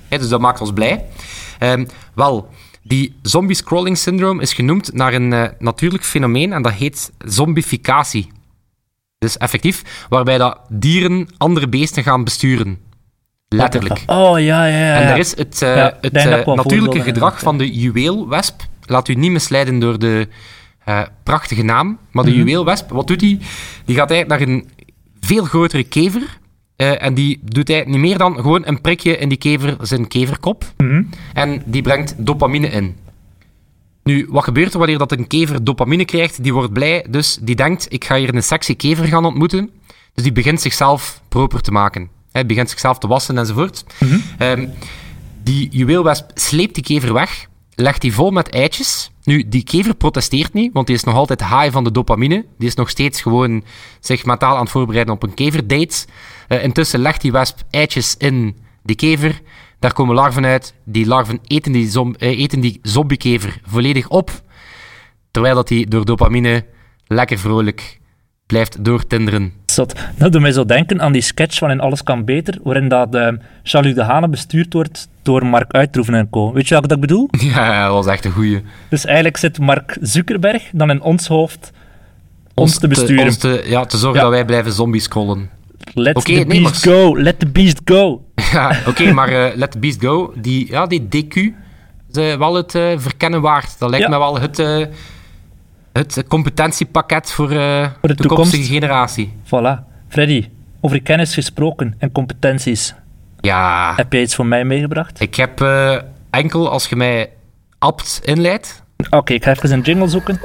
Hè, 0.08 0.18
dus 0.18 0.30
dat 0.30 0.39
maakt 0.39 0.62
ons 0.62 0.74
blij. 0.74 1.06
Ehm, 1.60 1.86
wel, 2.13 2.50
die 2.82 3.16
zombie 3.22 3.56
scrolling 3.56 3.98
syndroom 3.98 4.39
is 4.39 4.54
genoemd 4.54 4.94
naar 4.94 5.13
een 5.13 5.34
eh, 5.34 5.50
natuurlijk 5.60 6.04
fenomeen 6.04 6.54
en 6.54 6.62
dat 6.62 6.74
heet 6.74 7.12
zombificatie. 7.25 8.32
Dus 9.18 9.38
effectief, 9.38 10.06
waarbij 10.10 10.38
dat 10.38 10.60
dieren 10.70 11.28
andere 11.38 11.70
beesten 11.70 12.04
gaan 12.04 12.24
besturen. 12.24 12.80
Letterlijk. 13.56 14.03
Oh, 14.08 14.39
ja, 14.39 14.65
ja, 14.65 14.77
ja. 14.77 14.96
En 15.00 15.08
daar 15.08 15.18
is 15.20 15.38
het, 15.38 15.62
eh, 15.62 15.75
Ja, 15.75 15.98
het 16.01 16.15
eh, 16.15 16.46
natuurlijke 16.46 17.01
gedrag 17.01 17.39
van 17.39 17.58
de 17.58 17.72
juweelwesp. 17.79 18.62
Laat 18.86 19.08
u 19.08 19.13
niet 19.13 19.32
misleiden 19.32 19.79
door 19.79 20.00
de 20.00 20.27
eh, 20.86 21.01
prachtige 21.24 21.63
naam. 21.63 21.98
Maar 22.12 22.24
Mhm. 22.24 22.34
de 22.34 22.39
juweelwesp, 22.39 22.89
wat 22.89 23.08
doet 23.08 23.20
die? 23.20 23.39
Die 23.86 23.96
gaat 23.96 24.12
eigenlijk 24.12 24.41
naar 24.46 24.50
een 24.56 24.70
veel 25.20 25.44
grotere 25.44 25.84
kever. 25.84 26.38
en 26.79 27.13
die 27.13 27.39
doet 27.44 27.70
eigenlijk 27.70 28.00
niet 28.01 28.10
meer 28.10 28.18
dan 28.18 28.36
gewoon 28.36 28.62
een 28.68 28.82
prikje 28.82 29.18
in 29.18 29.29
die 29.29 29.38
kever 29.38 29.75
zijn 29.82 30.08
keverkop. 30.08 30.63
Mhm. 30.77 31.03
En 31.34 31.62
die 31.65 31.82
brengt 31.82 32.13
dopamine 32.18 32.68
in. 32.68 32.96
Nu, 34.03 34.27
wat 34.29 34.44
gebeurt 34.44 34.74
er 34.74 34.79
wanneer 34.79 34.98
dat 34.98 35.12
een 35.12 35.27
kever 35.27 35.63
dopamine 35.63 36.06
krijgt? 36.06 36.44
Die 36.44 36.53
wordt 36.53 36.74
blij, 36.74 37.06
dus 37.10 37.38
die 37.41 37.56
denkt, 37.56 37.86
ik 37.94 38.06
ga 38.06 38.15
hier 38.15 38.36
een 38.36 38.44
sexy 38.44 38.75
kever 38.75 39.06
gaan 39.06 39.25
ontmoeten. 39.25 39.70
Dus 40.13 40.24
die 40.24 40.32
begint 40.34 40.62
zichzelf 40.62 41.22
proper 41.29 41.62
te 41.62 41.72
maken. 41.72 42.10
Hij 42.39 42.48
begint 42.48 42.69
zichzelf 42.69 42.98
te 42.98 43.08
wassen 43.08 43.38
enzovoort. 43.38 43.84
Ehm, 44.38 44.67
die 45.43 45.69
juweelwesp 45.72 46.31
sleept 46.34 46.75
die 46.75 46.84
kever 46.84 47.13
weg, 47.13 47.48
legt 47.75 48.01
die 48.01 48.13
vol 48.13 48.31
met 48.31 48.50
eitjes. 48.50 49.12
Nu, 49.24 49.50
die 49.50 49.63
kever 49.63 49.96
protesteert 49.96 50.53
niet, 50.53 50.74
want 50.74 50.88
die 50.88 50.96
is 50.96 51.03
nog 51.03 51.15
altijd 51.15 51.39
high 51.48 51.72
van 51.72 51.84
de 51.84 51.91
dopamine. 51.91 52.46
Die 52.58 52.67
is 52.67 52.75
nog 52.75 52.89
steeds 52.89 53.22
gewoon 53.22 53.63
zich 54.00 54.25
mentaal 54.25 54.55
aan 54.55 54.62
het 54.62 54.69
voorbereiden 54.72 55.13
op 55.13 55.24
een 55.24 55.34
keverdate. 55.34 56.05
Eh, 56.48 56.63
intussen 56.63 57.00
legt 57.00 57.22
die 57.22 57.31
wesp 57.31 57.60
eitjes 57.69 58.15
in 58.17 58.58
die 58.84 58.96
kever. 58.96 59.41
Daar 59.79 59.93
komen 59.93 60.15
larven 60.15 60.46
uit. 60.46 60.74
Die 60.86 61.05
larven 61.05 61.39
eten 61.48 61.72
die, 61.72 61.89
zom- 61.89 62.15
eh, 62.15 62.39
eten 62.39 62.60
die 62.60 62.79
zombiekever 62.84 63.60
volledig 63.67 64.08
op. 64.08 64.41
Terwijl 65.31 65.55
dat 65.55 65.67
die 65.67 65.88
door 65.88 66.05
dopamine 66.05 66.65
lekker 67.08 67.38
vrolijk 67.39 68.00
blijft 68.46 68.86
doortinderen. 68.86 69.53
Zot. 69.79 69.93
Dat 70.17 70.31
doet 70.31 70.41
mij 70.41 70.51
zo 70.51 70.65
denken 70.65 71.01
aan 71.01 71.12
die 71.12 71.21
sketch 71.21 71.57
van 71.57 71.71
In 71.71 71.79
Alles 71.79 72.03
Kan 72.03 72.25
Beter, 72.25 72.57
waarin 72.63 72.88
dat 72.88 73.15
eh 73.15 73.27
Charles 73.63 73.95
de 73.95 74.03
Hane 74.03 74.27
bestuurd 74.29 74.74
wordt 74.74 75.07
door 75.21 75.45
Mark 75.45 75.71
Uitroeven 75.71 76.13
en 76.13 76.29
co. 76.29 76.53
Weet 76.53 76.67
je 76.67 76.74
wat 76.74 76.83
ik 76.83 76.89
dat 76.89 77.00
bedoel? 77.00 77.27
Ja, 77.53 77.83
dat 77.86 77.93
was 77.93 78.05
echt 78.05 78.25
een 78.25 78.31
goeie. 78.31 78.62
Dus 78.89 79.05
eigenlijk 79.05 79.38
zit 79.38 79.59
Mark 79.59 79.98
Zuckerberg 80.01 80.63
dan 80.71 80.89
in 80.89 81.01
ons 81.01 81.27
hoofd 81.27 81.71
ons 82.53 82.79
te 82.79 82.88
besturen. 82.88 83.25
ons 83.25 83.38
te- 83.38 83.63
ja, 83.65 83.86
te 83.86 83.98
zorgen 83.98 84.17
Ja. 84.17 84.25
dat 84.25 84.33
wij 84.36 84.45
blijven 84.45 84.71
zombies 84.71 85.03
scrollen. 85.03 85.50
Let 85.93 86.15
the 86.25 86.31
nee, 86.31 86.45
beast 86.45 86.86
maar- 86.86 86.95
go, 86.95 87.21
let 87.21 87.39
the 87.39 87.48
beast 87.48 87.81
go. 87.86 88.24
Ja, 88.53 88.75
oké, 88.88 89.12
maar 89.12 89.29
eh, 89.29 89.55
Let 89.55 89.71
the 89.71 89.79
Beast 89.79 90.01
Go, 90.03 90.33
die, 90.36 90.67
ja, 90.69 90.86
die 90.88 91.07
DQ, 91.07 91.36
is 92.12 92.36
wel 92.36 92.53
het 92.55 92.75
eh, 92.75 92.83
verkennen 92.98 93.41
waard. 93.41 93.79
Dat 93.79 93.89
lijkt 93.89 94.05
Ja. 94.05 94.12
me 94.12 94.17
wel 94.17 94.39
het, 94.39 94.59
het 96.00 96.24
competentiepakket 96.27 97.32
voor, 97.32 97.51
eh, 97.51 97.88
Voor 98.00 98.10
de 98.10 98.15
toekomstige 98.15 98.62
toekomst. 98.63 98.70
generatie. 98.70 99.34
Voilà. 99.46 99.84
Freddy, 100.10 100.48
over 100.82 101.01
kennis 101.01 101.34
gesproken 101.34 101.96
en 101.98 102.12
competenties. 102.12 102.94
Ja, 103.39 103.94
Heb 103.96 104.13
jij 104.13 104.22
iets 104.22 104.36
voor 104.36 104.46
mij 104.46 104.65
meegebracht? 104.65 105.20
ik 105.22 105.36
heb 105.36 105.62
eh, 105.62 105.96
enkel 106.29 106.70
als 106.70 106.88
je 106.88 106.96
mij 106.96 107.29
apt 107.79 108.20
inleidt. 108.24 108.84
Oké, 109.10 109.34
ik 109.34 109.44
ga 109.44 109.51
even 109.51 109.72
een 109.72 109.82
jingle 109.82 110.08
zoeken. 110.08 110.39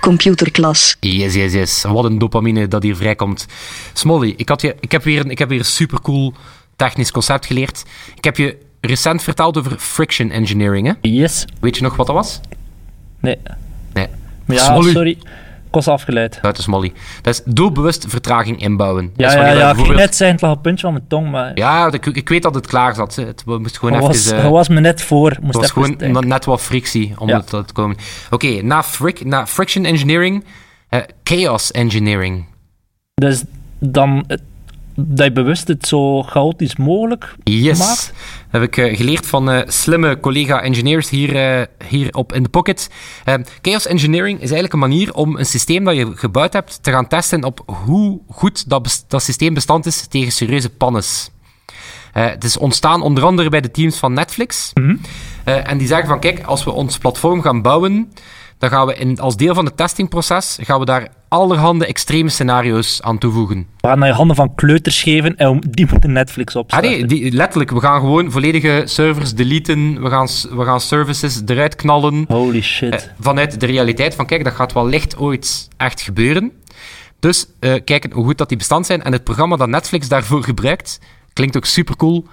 Computerklas. 0.00 0.96
Yes, 1.00 1.34
yes, 1.34 1.52
yes. 1.52 1.82
Wat 1.82 2.04
een 2.04 2.18
dopamine 2.18 2.68
dat 2.68 2.82
hier 2.82 2.96
vrijkomt. 2.96 3.46
Smolly, 3.92 4.34
ik, 4.36 4.48
had 4.48 4.60
je, 4.60 4.76
ik, 4.80 4.92
heb 4.92 5.02
weer, 5.04 5.20
een- 5.20 5.30
ik 5.30 5.38
heb 5.38 5.48
weer 5.48 5.58
een 5.58 5.64
supercool 5.64 6.34
technisch 6.76 7.10
concept 7.10 7.46
geleerd. 7.46 7.84
Ik 8.14 8.24
heb 8.24 8.36
je 8.36 8.56
recent 8.80 9.22
verteld 9.22 9.58
over 9.58 9.78
friction 9.78 10.30
engineering. 10.30 10.86
Hè? 10.86 10.92
Yes. 11.10 11.44
Weet 11.60 11.76
je 11.76 11.82
nog 11.82 11.96
wat 11.96 12.06
dat 12.06 12.14
was? 12.16 12.40
Nee. 13.20 13.38
Ja, 14.46 14.64
Smolly. 14.64 14.90
sorry. 14.92 15.10
Ik 15.66 15.80
was 15.84 15.88
afgeleid. 15.88 16.38
Buiten 16.42 16.62
Smolly. 16.62 16.92
Dat 17.22 17.34
is 17.34 17.54
doelbewust 17.54 18.04
vertraging 18.08 18.60
inbouwen. 18.60 19.12
Ja, 19.16 19.32
ja, 19.32 19.46
ja. 19.46 19.52
Ik 19.52 19.58
bijvoorbeeld- 19.58 19.98
net 19.98 20.16
zeggen, 20.16 20.36
het 20.36 20.40
lag 20.40 20.50
op 20.50 20.56
het 20.56 20.66
puntje 20.66 20.84
van 20.86 20.92
mijn 20.94 21.04
tong, 21.08 21.30
maar... 21.30 21.50
Ja, 21.54 21.92
ik, 21.92 22.06
ik 22.06 22.28
weet 22.28 22.42
dat 22.42 22.54
het 22.54 22.66
klaar 22.66 22.94
zat. 22.94 23.14
hè. 23.14 23.24
Het 23.24 23.44
moest 23.46 23.78
gewoon 23.78 23.94
even... 23.94 24.06
was, 24.06 24.30
hij 24.30 24.48
was 24.50 24.68
me 24.68 24.80
net 24.80 25.02
voor. 25.02 25.36
Moest 25.40 25.52
het 25.52 25.54
was 25.62 25.70
gewoon 25.70 25.94
denken. 25.96 26.28
net 26.28 26.44
wat 26.44 26.60
frictie 26.60 27.14
om 27.18 27.28
Ja. 27.28 27.40
te 27.40 27.64
komen. 27.72 27.96
Oké, 28.30 28.62
na, 28.62 28.82
fric- 28.82 29.24
na 29.24 29.46
friction 29.46 29.84
engineering, 29.84 30.44
eh, 30.88 31.00
chaos 31.24 31.70
engineering. 31.70 32.44
Dus 33.14 33.44
dan 33.78 34.24
het- 34.26 34.42
dat 34.96 35.26
je 35.26 35.32
bewust 35.32 35.68
het 35.68 35.86
zo 35.86 36.22
chaotisch 36.22 36.76
mogelijk 36.76 37.34
Yes. 37.44 37.78
maakt. 37.78 38.12
heb 38.50 38.62
ik 38.62 38.76
eh, 38.76 38.96
geleerd 38.96 39.26
van 39.26 39.50
eh, 39.50 39.68
slimme 39.68 40.20
collega-engineers 40.20 41.10
hier, 41.10 41.36
eh, 41.36 41.66
hier 41.88 42.14
op 42.14 42.32
in 42.32 42.42
de 42.42 42.48
pocket. 42.48 42.90
Chaos 43.62 43.86
engineering 43.86 44.36
is 44.36 44.50
eigenlijk 44.50 44.72
een 44.72 44.78
manier 44.78 45.14
om 45.14 45.36
een 45.36 45.46
systeem 45.46 45.84
dat 45.84 45.96
je 45.96 46.12
gebouwd 46.14 46.52
hebt 46.52 46.82
te 46.82 46.90
gaan 46.90 47.08
testen 47.08 47.44
op 47.44 47.62
hoe 47.84 48.20
goed 48.28 48.68
dat, 48.68 49.04
dat 49.08 49.22
systeem 49.22 49.54
bestand 49.54 49.86
is 49.86 50.06
tegen 50.06 50.32
serieuze 50.32 50.70
pannes. 50.70 51.30
Het 52.12 52.44
is 52.44 52.56
ontstaan 52.56 53.02
onder 53.02 53.24
andere 53.24 53.48
bij 53.48 53.60
de 53.60 53.70
teams 53.70 53.96
van 53.96 54.12
Netflix. 54.12 54.72
Eh, 55.44 55.70
en 55.70 55.78
die 55.78 55.86
zeggen 55.86 56.08
van, 56.08 56.20
kijk, 56.20 56.42
als 56.44 56.64
we 56.64 56.70
ons 56.72 56.98
platform 56.98 57.42
gaan 57.42 57.62
bouwen, 57.62 58.12
dan 58.64 58.78
gaan 58.78 58.86
we 58.86 58.94
in, 58.94 59.18
als 59.20 59.36
deel 59.36 59.54
van 59.54 59.64
het 59.64 59.76
testingproces, 59.76 60.58
gaan 60.60 60.78
we 60.78 60.84
daar 60.84 61.08
allerhande 61.28 61.86
extreme 61.86 62.28
scenario's 62.28 63.02
aan 63.02 63.18
toevoegen. 63.18 63.66
We 63.80 63.88
gaan 63.88 63.98
naar 63.98 64.08
je 64.08 64.14
handen 64.14 64.36
van 64.36 64.54
kleuters 64.54 65.02
geven 65.02 65.36
en 65.36 65.62
die 65.70 65.86
moeten 65.90 66.12
Netflix 66.12 66.54
Ah, 66.54 66.60
opstarten. 66.62 66.90
nee, 66.90 67.06
die, 67.06 67.32
letterlijk. 67.32 67.70
We 67.70 67.80
gaan 67.80 68.00
gewoon 68.00 68.30
volledige 68.30 68.82
servers 68.84 69.34
deleten. 69.34 70.02
We 70.02 70.08
gaan, 70.10 70.28
we 70.56 70.64
gaan 70.64 70.80
services 70.80 71.42
eruit 71.46 71.74
knallen. 71.76 72.24
Holy 72.28 72.62
shit. 72.62 72.92
Eh, 72.94 73.00
vanuit 73.20 73.60
de 73.60 73.66
realiteit 73.66 74.14
van, 74.14 74.26
kijk, 74.26 74.44
dat 74.44 74.52
gaat 74.52 74.72
wel 74.72 74.86
licht 74.86 75.16
ooit 75.18 75.68
echt 75.76 76.00
gebeuren. 76.00 76.52
Dus 77.20 77.46
eh, 77.60 77.74
kijken 77.84 78.12
hoe 78.12 78.24
goed 78.24 78.38
dat 78.38 78.48
die 78.48 78.58
bestand 78.58 78.86
zijn. 78.86 79.02
En 79.02 79.12
het 79.12 79.24
programma 79.24 79.56
dat 79.56 79.68
Netflix 79.68 80.08
daarvoor 80.08 80.42
gebruikt, 80.44 81.00
klinkt 81.32 81.56
ook 81.56 81.64
super 81.64 81.96
cool, 81.96 82.26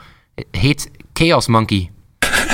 heet 0.51 0.91
Chaos 1.13 1.47
Monkey. 1.47 1.89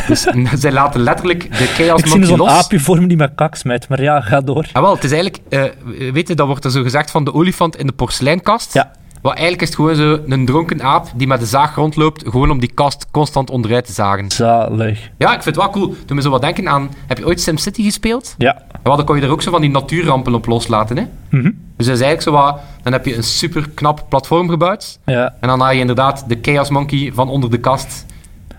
Dus 0.08 0.28
zij 0.62 0.72
laten 0.72 1.02
letterlijk 1.02 1.58
de 1.58 1.66
Chaos 1.66 2.00
ik 2.00 2.08
zie 2.08 2.26
zo'n 2.26 2.48
aapje 2.48 2.80
voor 2.80 3.02
me 3.02 3.08
die 3.08 3.18
met 3.18 3.32
kak 3.36 3.56
smijt, 3.56 3.90
maar 3.90 4.02
ja, 4.02 4.22
ga 4.22 4.42
door. 4.42 4.68
Ah, 4.72 4.82
wel, 4.82 4.94
het 4.94 5.04
is 5.04 5.12
eigenlijk, 5.12 5.44
eh, 5.50 6.12
weet 6.14 6.28
je, 6.28 6.36
dat 6.36 6.48
wordt 6.48 6.66
er 6.66 6.72
zo 6.72 6.82
gezegd 6.84 7.12
van 7.12 7.24
de 7.24 7.34
olifant 7.34 7.78
in 7.78 7.88
de 7.88 7.94
porseleinkast. 7.94 8.74
Ja. 8.74 8.92
Wat 9.22 9.32
eigenlijk 9.32 9.62
is 9.62 9.68
het 9.68 9.78
gewoon 9.78 9.96
zo 9.96 10.20
een 10.28 10.46
dronken 10.46 10.84
aap 10.84 11.08
die 11.16 11.28
met 11.28 11.40
de 11.40 11.46
zaag 11.46 11.76
rondloopt, 11.76 12.24
gewoon 12.28 12.52
om 12.52 12.60
die 12.60 12.72
kast 12.74 13.08
constant 13.12 13.50
onderuit 13.50 13.86
te 13.86 13.92
zagen. 13.92 14.32
Zalig. 14.32 15.10
Ja, 15.18 15.28
ik 15.28 15.44
vind 15.44 15.56
het 15.56 15.64
wel 15.64 15.70
cool. 15.70 15.96
Doe 16.06 16.16
me 16.16 16.22
zo 16.22 16.30
wat 16.30 16.42
denken 16.42 16.70
aan, 16.70 16.90
heb 17.08 17.18
je 17.18 17.26
ooit 17.26 17.42
SimCity 17.42 17.84
gespeeld? 17.84 18.36
Ja. 18.38 18.62
Ja, 18.84 18.96
dan 18.96 19.06
kon 19.06 19.16
je 19.16 19.22
er 19.22 19.30
ook 19.32 19.42
zo 19.42 19.52
van 19.52 19.62
die 19.62 19.70
natuurrampen 19.70 20.34
op 20.34 20.46
loslaten, 20.46 20.98
hè? 20.98 21.04
Mhm. 21.30 21.52
Dus 21.78 21.86
dat 21.86 21.96
is 21.96 22.02
eigenlijk 22.02 22.22
zo 22.22 22.32
wat, 22.32 22.60
dan 22.84 22.94
heb 22.94 23.06
je 23.06 23.16
een 23.16 23.24
super 23.24 23.70
knap 23.74 24.06
platform 24.10 24.50
gebouwd. 24.50 25.00
ja. 25.06 25.36
En 25.40 25.48
dan 25.48 25.60
haal 25.60 25.72
je 25.72 25.80
inderdaad 25.80 26.24
de 26.28 26.38
Chaos 26.42 26.70
Monkey 26.70 27.12
van 27.14 27.30
onder 27.30 27.50
de 27.52 27.58
kast. 27.60 28.06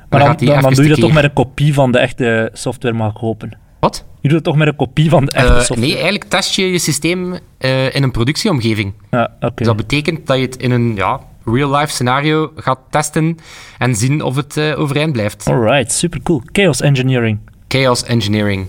Maar 0.09 0.21
dan, 0.21 0.37
doe 0.75 0.83
je 0.83 0.89
dat 0.89 1.01
toch 1.01 1.13
met 1.13 1.25
een 1.25 1.33
kopie 1.33 1.75
van 1.75 1.93
de 1.93 1.99
echte 1.99 2.51
software, 2.53 2.95
mag 2.95 3.11
ik 3.11 3.17
hopen. 3.17 3.59
Wat? 3.81 4.05
Je 4.21 4.29
doet 4.29 4.37
het 4.37 4.45
toch 4.45 4.57
met 4.57 4.69
een 4.69 4.77
kopie 4.77 5.11
van 5.11 5.25
de 5.25 5.31
echte 5.33 5.53
software? 5.55 5.81
nee, 5.81 5.93
eigenlijk 5.95 6.25
test 6.25 6.55
je 6.55 6.71
je 6.73 6.79
systeem 6.79 7.39
eh, 7.59 7.95
in 7.95 8.03
een 8.03 8.11
productieomgeving. 8.11 8.93
Ja, 9.11 9.31
oké. 9.41 9.53
Dus 9.55 9.67
dat 9.67 9.77
betekent 9.77 10.27
dat 10.27 10.37
je 10.37 10.43
het 10.43 10.57
in 10.57 10.71
een 10.71 10.95
ja, 10.95 11.21
real-life 11.45 11.93
scenario 11.93 12.53
gaat 12.57 12.79
testen 12.91 13.37
en 13.79 13.95
zien 13.95 14.23
of 14.23 14.37
het 14.37 14.57
eh, 14.57 14.79
overeind 14.81 15.13
blijft. 15.13 15.47
Alright, 15.47 15.93
super 15.93 16.23
cool. 16.23 16.43
Chaos 16.53 16.81
Engineering. 16.81 17.39
Chaos 17.69 18.03
engineering. 18.05 18.67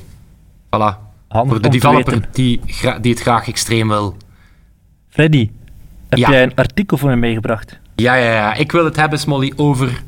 Voilà. 0.65 1.07
Handig 1.27 1.51
Voor 1.53 1.61
de 1.61 1.69
developer 1.69 2.27
die, 2.31 2.59
die 3.01 3.11
het 3.11 3.21
graag 3.21 3.47
extreem 3.47 3.87
wil. 3.87 4.15
Freddy, 5.09 5.49
heb 6.09 6.19
Ja. 6.19 6.29
jij 6.29 6.43
een 6.43 6.55
artikel 6.55 6.97
voor 6.97 7.09
me 7.09 7.15
meegebracht? 7.15 7.79
Ja, 7.95 8.15
ja, 8.15 8.31
ja. 8.33 8.53
Ik 8.53 8.71
wil 8.71 8.85
het 8.85 8.95
hebben, 8.95 9.19
Smolly, 9.19 9.53
over 9.55 10.03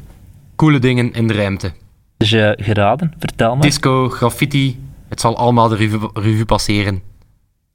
coole 0.61 0.79
dingen 0.79 1.13
in 1.13 1.27
de 1.27 1.33
ruimte. 1.33 1.71
Dus 2.17 2.29
je 2.29 2.57
geraden, 2.61 3.13
vertel 3.19 3.55
me. 3.55 3.61
Disco, 3.61 4.09
graffiti, 4.09 4.79
het 5.09 5.19
zal 5.21 5.37
allemaal 5.37 5.67
de 5.67 5.75
revue, 5.75 6.09
revue 6.13 6.45
passeren. 6.45 7.01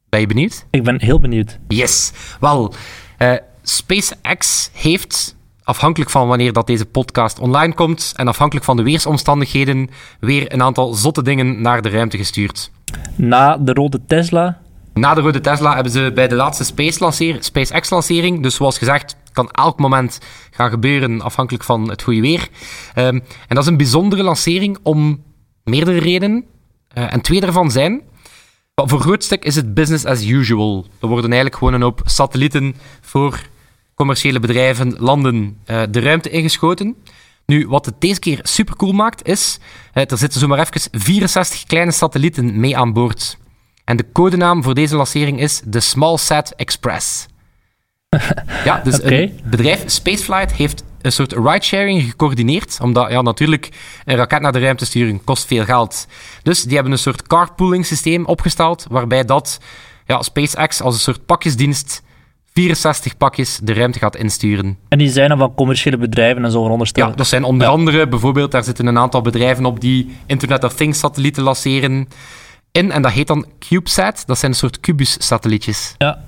Ben 0.09 0.21
je 0.21 0.27
benieuwd? 0.27 0.67
Ik 0.71 0.85
ben 0.85 1.01
heel 1.03 1.21
benieuwd. 1.21 1.59
Yes. 1.69 2.13
Wel, 2.41 2.75
eh, 3.19 3.33
SpaceX 3.63 4.71
heeft, 4.73 5.37
afhankelijk 5.63 6.11
van 6.11 6.29
wanneer 6.29 6.53
dat 6.53 6.67
deze 6.67 6.87
podcast 6.87 7.39
online 7.39 7.75
komt 7.75 8.13
en 8.17 8.29
afhankelijk 8.29 8.65
van 8.65 8.77
de 8.77 8.83
weersomstandigheden, 8.83 9.91
weer 10.21 10.53
een 10.53 10.63
aantal 10.63 10.95
zotte 10.95 11.23
dingen 11.23 11.61
naar 11.63 11.83
de 11.83 11.89
ruimte 11.89 12.17
gestuurd. 12.17 12.71
Na 13.15 13.57
de 13.57 13.73
rode 13.73 14.01
Tesla. 14.07 14.61
Na 14.97 15.15
de 15.15 15.21
rode 15.21 15.41
Tesla 15.41 15.75
hebben 15.75 15.93
ze 15.93 16.11
bij 16.15 16.29
de 16.29 16.35
laatste 16.35 16.65
Space 16.65 17.39
SpaceX-lancering, 17.41 18.43
dus 18.43 18.55
zoals 18.55 18.79
gezegd, 18.79 19.17
kan 19.33 19.51
elk 19.51 19.79
moment 19.79 20.19
gaan 20.51 20.71
gebeuren 20.71 21.21
afhankelijk 21.21 21.65
van 21.65 21.89
het 21.91 22.03
goede 22.03 22.21
weer. 22.21 22.49
Ehm, 22.95 23.15
en 23.15 23.23
dat 23.49 23.59
is 23.59 23.67
een 23.67 23.77
bijzondere 23.77 24.23
lancering 24.23 24.79
om 24.83 25.23
meerdere 25.65 25.99
redenen. 25.99 26.45
Uh, 26.99 27.13
en 27.13 27.21
twee 27.21 27.41
daarvan 27.41 27.71
zijn 27.71 28.03
voor 28.85 28.99
een 28.99 29.05
groot 29.05 29.25
stuk 29.25 29.45
is 29.45 29.57
het 29.57 29.75
business 29.75 30.05
as 30.05 30.25
usual. 30.25 30.87
Er 31.01 31.09
worden 31.09 31.31
eigenlijk 31.31 31.57
gewoon 31.57 31.75
een 31.75 31.83
hoop 31.83 32.01
satellieten 32.05 32.75
voor 33.01 33.41
commerciële 33.95 34.41
bedrijven, 34.41 34.95
landen, 34.99 35.59
uh, 35.67 35.83
de 35.91 36.01
ruimte 36.01 36.31
ingeschoten. 36.31 36.97
Nu, 37.47 37.69
wat 37.69 37.87
het 37.87 38.01
deze 38.01 38.21
keer 38.21 38.41
super 38.43 38.77
cool 38.77 38.93
maakt, 38.93 39.29
is... 39.29 39.59
Uh, 39.95 40.11
er 40.11 40.19
zitten 40.19 40.41
zomaar 40.41 40.59
even 40.59 41.01
64 41.01 41.65
kleine 41.65 41.93
satellieten 41.93 42.61
mee 42.61 42.77
aan 42.77 42.93
boord. 42.93 43.39
En 43.87 43.97
de 43.97 44.07
codenaam 44.13 44.63
voor 44.63 44.75
deze 44.75 44.97
lancering 44.97 45.41
is 45.41 45.63
de 45.65 45.81
SmallSat 45.81 46.53
Express. 46.57 47.27
ja, 48.65 48.81
dus 48.85 49.01
okay. 49.01 49.23
een 49.23 49.41
bedrijf, 49.45 49.83
Spaceflight, 49.87 50.53
heeft 50.53 50.85
een 51.01 51.13
soort 51.13 51.33
ridesharing 51.33 52.03
gecoördineerd. 52.03 52.79
Omdat 52.83 53.11
ja, 53.11 53.23
natuurlijk 53.23 53.69
een 54.05 54.17
raket 54.17 54.41
naar 54.41 54.53
de 54.53 54.59
ruimte 54.59 54.85
sturen 54.85 55.25
kost 55.25 55.47
veel 55.47 55.65
geld. 55.65 56.07
Dus 56.43 56.63
die 56.63 56.75
hebben 56.75 56.93
een 56.93 56.99
soort 56.99 57.23
carpooling 57.23 57.87
systeem 57.87 58.25
opgesteld. 58.25 58.87
Waarbij 58.91 59.25
dat 59.25 59.61
ja, 60.07 60.23
SpaceX 60.23 60.81
als 60.81 60.95
een 60.95 61.01
soort 61.01 61.27
pakjesdienst 61.27 62.03
64 62.53 63.17
pakjes 63.17 63.61
de 63.63 63.73
ruimte 63.73 63.99
gaat 63.99 64.17
insturen. 64.17 64.79
En 64.89 64.99
die 64.99 65.11
zijn 65.11 65.29
dan 65.29 65.39
van 65.39 65.55
commerciële 65.55 65.97
bedrijven 65.97 66.45
en 66.45 66.51
zo 66.51 66.61
onderstellen? 66.63 67.11
Ja, 67.11 67.17
dat 67.17 67.27
zijn 67.27 67.45
onder 67.45 67.67
andere 67.67 68.09
bijvoorbeeld, 68.09 68.51
daar 68.51 68.65
zitten 68.65 68.87
een 68.87 68.99
aantal 68.99 69.21
bedrijven 69.21 69.65
op 69.65 69.81
die 69.81 70.17
Internet 70.27 70.65
of 70.65 70.75
Things 70.75 70.99
satellieten 70.99 71.43
lanceren 71.43 72.09
in. 72.77 72.93
En 72.93 73.03
dat 73.03 73.13
heet 73.13 73.27
dan 73.27 73.47
CubeSat. 73.59 74.23
Dat 74.27 74.39
zijn 74.39 74.51
een 74.51 74.57
soort 74.59 74.81
Cubus-satellietjes. 74.81 75.95
Ja. 75.99 76.23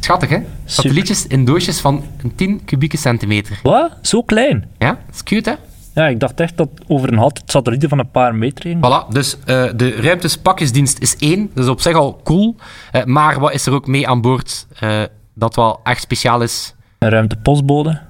Schattig, 0.00 0.28
hè? 0.28 0.38
Satellietjes 0.64 1.26
in 1.26 1.44
doosjes 1.44 1.80
van 1.80 2.04
een 2.22 2.34
10 2.34 2.64
kubieke 2.64 2.96
centimeter. 2.96 3.60
Wat? 3.62 3.90
Zo 4.02 4.22
klein? 4.22 4.70
Ja, 4.78 4.88
dat 5.06 5.14
is 5.14 5.22
cute, 5.22 5.50
hè? 5.50 5.56
Ja, 5.94 6.08
ik 6.08 6.20
dacht 6.20 6.40
echt 6.40 6.56
dat 6.56 6.68
over 6.86 7.12
een 7.12 7.18
halt 7.18 7.42
satellieten 7.46 7.88
van 7.88 7.98
een 7.98 8.10
paar 8.10 8.34
meter 8.34 8.64
heen. 8.64 8.78
Voilà, 8.78 9.12
dus 9.12 9.36
uh, 9.36 9.64
de 9.76 9.90
ruimtespakjesdienst 9.90 10.98
is 10.98 11.16
één. 11.16 11.50
Dat 11.54 11.64
is 11.64 11.70
op 11.70 11.80
zich 11.80 11.96
al 11.96 12.20
cool. 12.24 12.56
Uh, 12.92 13.04
maar 13.04 13.40
wat 13.40 13.52
is 13.52 13.66
er 13.66 13.72
ook 13.72 13.86
mee 13.86 14.08
aan 14.08 14.20
boord 14.20 14.66
uh, 14.82 15.02
dat 15.34 15.56
wel 15.56 15.80
echt 15.84 16.02
speciaal 16.02 16.42
is? 16.42 16.74
Een 16.98 17.08
ruimtepostbode? 17.08 18.00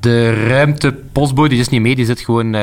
De 0.00 0.46
ruimtepostbode 0.46 1.48
die 1.48 1.58
is 1.58 1.68
niet 1.68 1.80
mee, 1.80 1.96
die 1.96 2.04
zit 2.04 2.20
gewoon... 2.20 2.56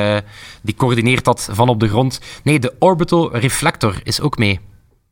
die 0.62 0.74
coördineert 0.74 1.24
dat 1.24 1.48
van 1.52 1.68
op 1.68 1.80
de 1.80 1.88
grond. 1.88 2.20
Nee, 2.42 2.58
de 2.58 2.74
Orbital 2.78 3.36
Reflector 3.36 4.00
is 4.02 4.20
ook 4.20 4.38
mee. 4.38 4.60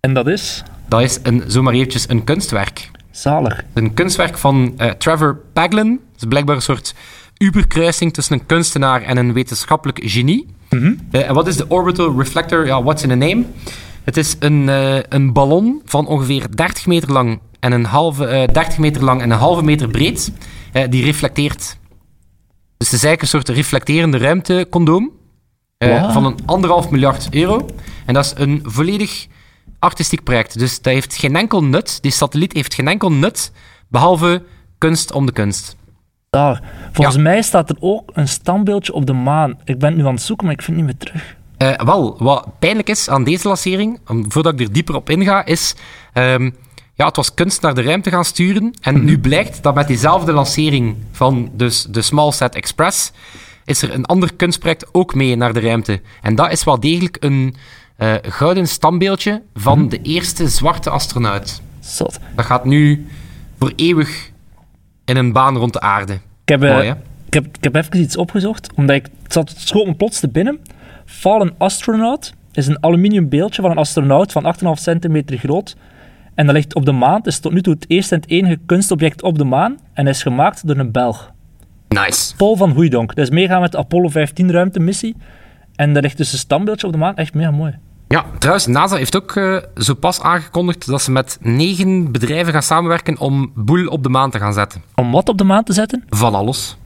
En 0.07 0.15
dat 0.15 0.27
is? 0.27 0.63
Dat 0.89 1.01
is 1.01 1.19
een, 1.23 1.43
zomaar 1.47 1.75
eventjes 1.75 2.09
een 2.09 2.25
kunstwerk. 2.25 2.91
Zalig. 3.11 3.65
Een 3.73 3.95
kunstwerk 3.95 4.39
van 4.39 4.75
uh, 4.79 4.91
Trevor 4.91 5.41
Paglin. 5.53 5.91
Dat 5.91 6.23
is 6.23 6.29
blijkbaar 6.29 6.57
een 6.57 6.63
soort 6.63 6.95
uberkruising 7.39 8.13
tussen 8.13 8.39
een 8.39 8.47
kunstenaar 8.47 9.03
en 9.03 9.17
een 9.17 9.33
wetenschappelijk 9.33 10.01
genie. 10.03 10.47
Mm 10.71 10.79
-hmm. 10.79 10.99
uh, 11.13 11.29
en 11.29 11.35
wat 11.35 11.47
is 11.47 11.57
de 11.57 11.69
Orbital 11.69 12.19
Reflector? 12.19 12.67
Ja, 12.67 12.83
what's 12.83 13.03
in 13.03 13.11
a 13.11 13.15
name? 13.15 13.45
Het 14.05 14.17
is 14.17 14.37
een, 14.39 14.63
uh, 14.69 14.99
een 15.09 15.33
ballon 15.33 15.83
van 15.85 16.07
ongeveer 16.07 16.57
30 16.57 16.87
meter 16.87 17.13
lang 17.13 17.41
en 17.61 17.73
een 17.73 17.85
halve, 17.85 18.49
30 18.53 18.79
meter 18.79 19.05
lang 19.05 19.21
en 19.23 19.31
een 19.31 19.39
halve 19.39 19.63
meter 19.63 19.89
breed, 19.89 20.33
die 20.89 21.05
reflecteert. 21.05 21.79
Dus 22.77 22.91
het 22.91 23.01
is 23.01 23.05
eigenlijk 23.05 23.23
een 23.23 23.29
soort 23.29 23.49
reflecterende 23.49 24.19
ruimtecondoom 24.19 25.11
wow. 25.79 26.13
van 26.13 26.25
een 26.25 26.37
anderhalf 26.47 26.91
miljard 26.91 27.29
euro. 27.31 27.67
En 28.07 28.15
dat 28.15 28.25
is 28.25 28.33
een 28.37 28.61
volledig 28.65 29.27
artistiek 29.83 30.23
project. 30.23 30.59
Dus 30.59 30.81
dat 30.81 30.93
heeft 30.93 31.17
geen 31.17 31.37
enkel 31.37 31.65
nut. 31.65 32.03
Die 32.03 32.11
satelliet 32.11 32.53
heeft 32.53 32.75
geen 32.75 32.89
enkel 32.89 33.13
nut, 33.13 33.53
behalve 33.89 34.43
kunst 34.79 35.13
om 35.13 35.27
de 35.27 35.33
kunst. 35.33 35.77
Daar. 36.31 36.63
Volgens 36.93 37.17
mij 37.17 37.43
staat 37.43 37.71
er 37.71 37.77
ook 37.81 38.11
een 38.15 38.29
standbeeldje 38.29 38.93
op 38.93 39.07
de 39.07 39.13
maan. 39.13 39.59
Ik 39.65 39.79
ben 39.79 39.89
het 39.89 39.99
nu 39.99 40.07
aan 40.07 40.15
het 40.15 40.23
zoeken, 40.23 40.47
maar 40.47 40.55
ik 40.55 40.63
vind 40.63 40.77
het 40.77 40.87
niet 40.87 40.97
meer 40.97 41.09
terug. 41.09 41.37
Uh, 41.59 41.87
wel, 41.87 42.17
wat 42.19 42.59
pijnlijk 42.59 42.89
is 42.89 43.09
aan 43.09 43.25
deze 43.25 43.49
lancering, 43.49 44.01
voordat 44.05 44.53
ik 44.53 44.61
er 44.61 44.73
dieper 44.73 44.95
op 44.95 45.11
inga, 45.11 45.45
is... 45.45 45.75
Um, 46.15 46.55
ja, 46.95 47.07
het 47.07 47.17
was 47.17 47.35
kunst 47.35 47.63
naar 47.63 47.75
de 47.75 47.83
ruimte 47.83 48.11
gaan 48.11 48.25
sturen. 48.25 48.75
En 48.81 48.95
mm 48.95 49.05
nu 49.05 49.19
blijkt 49.19 49.63
dat 49.63 49.75
met 49.75 49.87
diezelfde 49.87 50.33
lancering 50.33 50.97
van 51.11 51.51
dus 51.53 51.83
de 51.83 52.03
SmallSat 52.03 52.55
Express 52.55 53.13
is 53.65 53.83
er 53.83 53.95
een 53.95 54.05
ander 54.05 54.35
kunstproject 54.35 54.87
ook 54.93 55.15
mee 55.15 55.37
naar 55.37 55.53
de 55.53 55.61
ruimte. 55.61 56.01
En 56.23 56.35
dat 56.35 56.53
is 56.53 56.65
wel 56.65 56.81
degelijk 56.81 57.17
een 57.21 57.55
uh, 58.03 58.15
gouden 58.23 58.67
standbeeldje 58.67 59.43
van 59.55 59.79
mm. 59.79 59.89
de 59.89 60.03
eerste 60.03 60.49
zwarte 60.49 60.91
astronaut. 60.91 61.63
Zot. 61.81 62.19
Dat 62.37 62.45
gaat 62.45 62.65
nu 62.65 63.07
voor 63.59 63.73
eeuwig 63.77 64.31
in 65.05 65.17
een 65.17 65.33
baan 65.33 65.57
rond 65.57 65.73
de 65.73 65.81
aarde. 65.81 66.13
Ik 66.13 66.21
heb, 66.45 66.63
uh, 66.63 66.85
ik 67.27 67.35
heb, 67.35 67.47
ik 67.47 67.65
heb 67.65 67.75
even 67.75 68.01
iets 68.01 68.17
opgezocht, 68.17 68.73
omdat 68.75 68.97
ik 68.97 69.09
het 69.23 69.33
zat, 69.33 69.55
schoot 69.57 69.87
me 69.87 69.95
plots 69.95 70.21
te 70.21 70.29
binnen. 70.29 70.61
Fallen 71.05 71.55
Astronaut 71.59 72.33
is 72.53 72.67
een 72.67 72.85
aluminium 72.85 73.29
beeldje 73.29 73.63
van 73.63 73.71
een 73.71 73.77
astronaut 73.77 74.33
van 74.33 74.55
8,5 74.77 74.83
centimeter 74.83 75.39
groot. 75.39 75.77
En 76.35 76.47
dat 76.47 76.55
ligt 76.55 76.75
op 76.75 76.85
de 76.85 76.93
maan. 76.93 77.17
Het 77.17 77.27
is 77.27 77.39
tot 77.39 77.53
nu 77.53 77.63
toe 77.63 77.75
het 77.75 77.85
eerste 77.89 78.15
en 78.15 78.21
het 78.21 78.31
enige 78.31 78.59
kunstobject 78.67 79.23
op 79.23 79.39
de 79.39 79.45
maan. 79.45 79.79
En 79.93 80.07
is 80.07 80.23
gemaakt 80.23 80.67
door 80.67 80.77
een 80.77 80.91
Belg. 80.91 81.33
Nice. 81.89 82.37
Paul 82.37 82.57
van 82.57 82.71
Hoeidonk. 82.71 83.15
Dat 83.15 83.25
is 83.25 83.31
meegaan 83.31 83.61
met 83.61 83.73
de 83.73 83.79
Apollo 83.79 84.09
15 84.09 84.51
ruimtemissie. 84.51 85.17
En 85.77 85.93
daar 85.93 86.03
ligt 86.03 86.17
dus 86.17 86.33
een 86.33 86.39
standbeeldje 86.39 86.87
op 86.87 86.93
de 86.93 86.99
maan. 86.99 87.17
Echt 87.17 87.35
mega 87.35 87.51
mooi. 87.51 87.79
Ja, 88.13 88.25
trouwens, 88.39 88.67
NASA 88.67 88.97
heeft 88.97 89.17
ook 89.17 89.35
uh, 89.35 89.57
zo 89.75 89.95
pas 89.95 90.21
aangekondigd 90.21 90.87
dat 90.87 91.03
ze 91.03 91.11
met 91.11 91.39
negen 91.41 92.13
bedrijven 92.13 92.53
gaan 92.53 92.63
samenwerken 92.63 93.19
om 93.19 93.53
boel 93.55 93.87
op 93.87 94.03
de 94.03 94.09
maan 94.09 94.31
te 94.31 94.39
gaan 94.39 94.53
zetten. 94.53 94.83
Om 94.95 95.13
wat 95.13 95.29
op 95.29 95.39
de 95.39 95.45
maan 95.45 95.65
te 95.65 95.73
zetten? 95.73 96.05
Van 96.09 96.35
alles. 96.35 96.77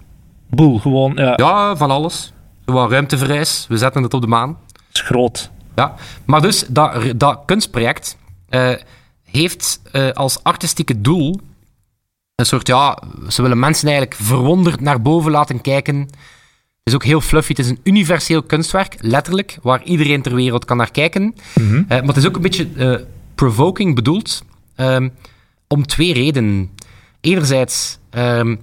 Boel, 0.50 0.78
gewoon, 0.78 1.12
ja. 1.14 1.32
Ja, 1.36 1.76
van 1.76 1.90
alles. 1.90 2.32
Gewoon 2.64 2.90
ruimtevereis, 2.90 3.66
we 3.68 3.76
zetten 3.76 4.02
het 4.02 4.14
op 4.14 4.20
de 4.20 4.26
maan. 4.26 4.58
Dat 4.72 4.82
is 4.92 5.00
groot. 5.00 5.50
Ja, 5.74 5.94
maar 6.24 6.42
dus 6.42 6.66
dat, 6.68 7.12
dat 7.16 7.42
kunstproject 7.44 8.16
uh, 8.50 8.74
heeft 9.24 9.80
uh, 9.92 10.10
als 10.10 10.42
artistieke 10.42 11.00
doel 11.00 11.40
een 12.34 12.46
soort, 12.46 12.66
ja, 12.66 12.98
ze 13.28 13.42
willen 13.42 13.58
mensen 13.58 13.88
eigenlijk 13.88 14.20
verwonderd 14.20 14.80
naar 14.80 15.02
boven 15.02 15.30
laten 15.30 15.60
kijken 15.60 16.10
is 16.86 16.94
ook 16.94 17.04
heel 17.04 17.20
fluffy. 17.20 17.48
Het 17.48 17.58
is 17.58 17.68
een 17.68 17.80
universeel 17.82 18.42
kunstwerk, 18.42 18.96
letterlijk, 19.00 19.58
waar 19.62 19.82
iedereen 19.82 20.22
ter 20.22 20.34
wereld 20.34 20.64
kan 20.64 20.76
naar 20.76 20.90
kijken. 20.90 21.22
Mm 21.22 21.34
-hmm. 21.68 21.76
uh, 21.76 21.88
maar 21.88 22.02
het 22.02 22.16
is 22.16 22.26
ook 22.26 22.36
een 22.36 22.42
beetje 22.42 22.68
uh, 22.76 22.96
provoking 23.34 23.94
bedoeld, 23.94 24.44
um, 24.76 25.12
om 25.68 25.86
twee 25.86 26.12
redenen. 26.12 26.70
Enerzijds 27.20 27.98
um, 28.10 28.60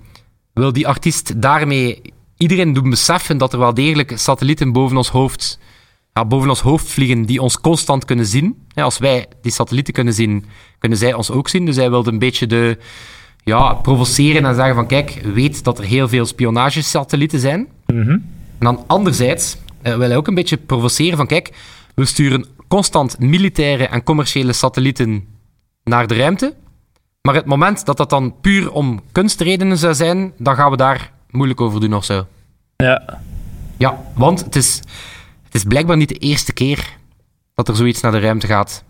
wil 0.53 0.73
die 0.73 0.88
artiest 0.88 1.41
daarmee 1.41 2.01
iedereen 2.38 2.73
doen 2.73 2.89
beseffen 2.89 3.38
dat 3.38 3.53
er 3.53 3.59
wel 3.59 3.73
degelijk 3.73 4.13
satellieten 4.15 4.71
boven 4.71 4.97
ons 4.97 5.09
hoofd, 5.09 5.59
ja, 6.13 6.25
boven 6.25 6.49
ons 6.49 6.62
hoofd 6.62 6.88
vliegen 6.88 7.25
die 7.25 7.41
ons 7.41 7.62
constant 7.62 8.05
kunnen 8.05 8.25
zien. 8.25 8.55
Ja, 8.69 8.83
als 8.83 8.97
wij 8.97 9.25
die 9.41 9.51
satellieten 9.51 9.93
kunnen 9.93 10.13
zien, 10.13 10.45
kunnen 10.79 10.97
zij 10.97 11.13
ons 11.13 11.31
ook 11.31 11.49
zien. 11.49 11.65
Dus 11.65 11.75
hij 11.75 11.89
wilde 11.89 12.12
een 12.12 12.19
beetje 12.19 12.47
de, 12.47 12.77
ja, 13.43 13.73
provoceren 13.73 14.45
en 14.45 14.56
zeggen 14.56 14.75
van 14.75 14.88
kijk, 14.88 15.21
weet 15.34 15.63
dat 15.63 15.77
er 15.77 15.84
heel 15.84 16.08
veel 16.08 16.25
spionagesatellieten 16.25 17.39
zijn. 17.39 17.67
Mm 17.86 18.01
-hmm. 18.01 18.32
En 18.60 18.65
dan 18.65 18.84
anderzijds 18.88 19.58
uh, 19.84 19.95
wil 19.95 20.08
hij 20.08 20.17
ook 20.17 20.27
een 20.27 20.36
beetje 20.36 20.58
provoceren 20.58 21.17
van 21.17 21.27
kijk, 21.27 21.51
we 21.95 22.06
sturen 22.06 22.45
constant 22.67 23.19
militaire 23.19 23.88
en 23.88 24.03
commerciële 24.03 24.53
satellieten 24.53 25.25
naar 25.84 26.08
de 26.08 26.15
ruimte. 26.15 26.53
Maar 27.21 27.36
het 27.36 27.45
moment 27.45 27.86
dat 27.86 27.97
dat 27.97 28.10
dan 28.10 28.36
puur 28.41 28.71
om 28.71 29.01
kunstredenen 29.12 29.77
zou 29.77 29.93
zijn, 29.93 30.34
dan 30.38 30.56
gaan 30.56 30.71
we 30.71 30.77
daar 30.77 31.12
moeilijk 31.29 31.62
over 31.62 31.79
doen 31.79 31.93
of 31.93 32.06
zo. 32.06 32.27
Ja. 32.75 33.19
Ja, 33.77 34.01
want 34.15 34.43
het 34.43 34.56
is, 34.56 34.82
het 35.43 35.56
is 35.56 35.63
blijkbaar 35.63 35.97
niet 35.97 36.10
de 36.10 36.17
eerste 36.17 36.53
keer 36.53 36.97
dat 37.53 37.67
er 37.67 37.75
zoiets 37.75 38.01
naar 38.01 38.12
de 38.12 38.19
ruimte 38.19 38.47
gaat. 38.47 38.84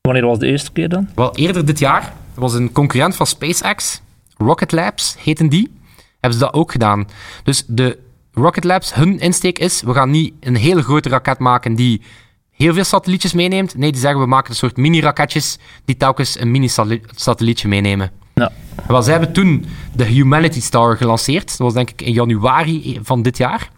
Wanneer 0.00 0.26
was 0.26 0.38
de 0.38 0.46
eerste 0.46 0.72
keer 0.72 0.88
dan? 0.88 1.08
Wel, 1.14 1.36
eerder 1.36 1.64
dit 1.64 1.78
jaar. 1.78 2.12
Was 2.34 2.54
een 2.54 2.72
concurrent 2.72 3.16
van 3.16 3.26
SpaceX, 3.26 4.00
Rocket 4.36 4.72
Labs 4.72 5.16
heten 5.18 5.48
die. 5.48 5.72
Hebben 6.20 6.38
ze 6.38 6.44
dat 6.44 6.54
ook 6.54 6.72
gedaan. 6.72 7.08
Dus 7.42 7.64
de 7.66 7.98
Rocket 8.32 8.64
Labs, 8.64 8.94
hun 8.94 9.18
insteek 9.18 9.58
is, 9.58 9.82
we 9.82 9.92
gaan 9.92 10.10
niet 10.10 10.34
een 10.40 10.56
hele 10.56 10.82
grote 10.82 11.08
raket 11.08 11.38
maken 11.38 11.74
die 11.74 12.02
heel 12.50 12.74
veel 12.74 12.84
satellietjes 12.84 13.32
meeneemt. 13.32 13.76
Nee, 13.76 13.92
die 13.92 14.00
zeggen 14.00 14.20
we 14.20 14.26
maken 14.26 14.50
een 14.50 14.56
soort 14.56 14.76
mini-raketjes 14.76 15.58
die 15.84 15.96
telkens 15.96 16.40
een 16.40 16.50
mini-satellietje 16.50 17.68
meenemen. 17.68 18.10
Ja. 18.34 18.52
Wel, 18.86 19.02
zij 19.02 19.12
hebben 19.12 19.32
toen 19.32 19.66
de 19.92 20.04
Humanity 20.04 20.60
Star 20.60 20.96
gelanceerd. 20.96 21.48
Dat 21.48 21.58
was 21.58 21.74
denk 21.74 21.90
ik 21.90 22.02
in 22.02 22.12
januari 22.12 22.98
van 23.02 23.22
dit 23.22 23.36
jaar. 23.36 23.70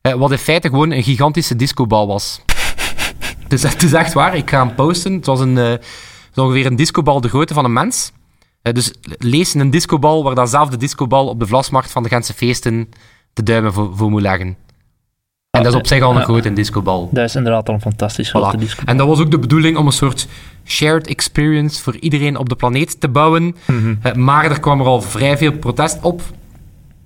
Eh, 0.00 0.12
wat 0.12 0.30
in 0.30 0.38
feite 0.38 0.68
gewoon 0.68 0.90
een 0.90 1.02
gigantische 1.02 1.56
discobal 1.56 2.06
was. 2.06 2.40
het, 3.42 3.52
is, 3.52 3.62
het 3.62 3.82
is 3.82 3.92
echt 3.92 4.12
waar, 4.12 4.36
ik 4.36 4.50
ga 4.50 4.66
hem 4.66 4.74
posten. 4.74 5.12
Het 5.12 5.26
was 5.26 5.40
een, 5.40 5.56
uh, 5.56 5.72
ongeveer 6.38 6.66
een 6.66 6.76
discobal 6.76 7.20
de 7.20 7.28
grootte 7.28 7.54
van 7.54 7.64
een 7.64 7.72
mens. 7.72 8.12
Eh, 8.62 8.72
dus 8.72 8.92
lees 9.18 9.54
een 9.54 9.70
discobal 9.70 10.24
waar 10.24 10.34
datzelfde 10.34 10.76
discobal 10.76 11.28
op 11.28 11.40
de 11.40 11.46
vlasmarkt 11.46 11.90
van 11.90 12.02
de 12.02 12.08
Gentse 12.08 12.34
feesten 12.34 12.88
de 13.32 13.42
duimen 13.42 13.72
voor, 13.72 13.96
voor 13.96 14.10
moet 14.10 14.20
leggen. 14.22 14.56
En 15.50 15.62
dat 15.62 15.72
is 15.72 15.78
op 15.78 15.86
zich 15.86 16.02
al 16.02 16.10
een 16.10 16.16
Ja. 16.18 16.22
grote 16.24 16.52
discobal. 16.52 17.08
Dat 17.12 17.24
is 17.24 17.34
inderdaad 17.36 17.68
al 17.68 17.74
een 17.74 17.80
fantastisch 17.80 18.30
grote 18.30 18.56
Voilà. 18.56 18.60
disco. 18.60 18.82
En 18.84 18.96
dat 18.96 19.06
was 19.08 19.20
ook 19.20 19.30
de 19.30 19.38
bedoeling 19.38 19.76
om 19.76 19.86
een 19.86 19.92
soort 19.92 20.26
shared 20.64 21.06
experience 21.06 21.82
voor 21.82 21.96
iedereen 21.96 22.36
op 22.36 22.48
de 22.48 22.56
planeet 22.56 23.00
te 23.00 23.08
bouwen. 23.08 23.56
Mhm. 23.66 23.94
Eh, 24.02 24.12
Maar 24.14 24.44
er 24.50 24.60
kwam 24.60 24.80
er 24.80 24.86
al 24.86 25.00
vrij 25.02 25.36
veel 25.38 25.52
protest 25.52 25.98
op. 26.02 26.22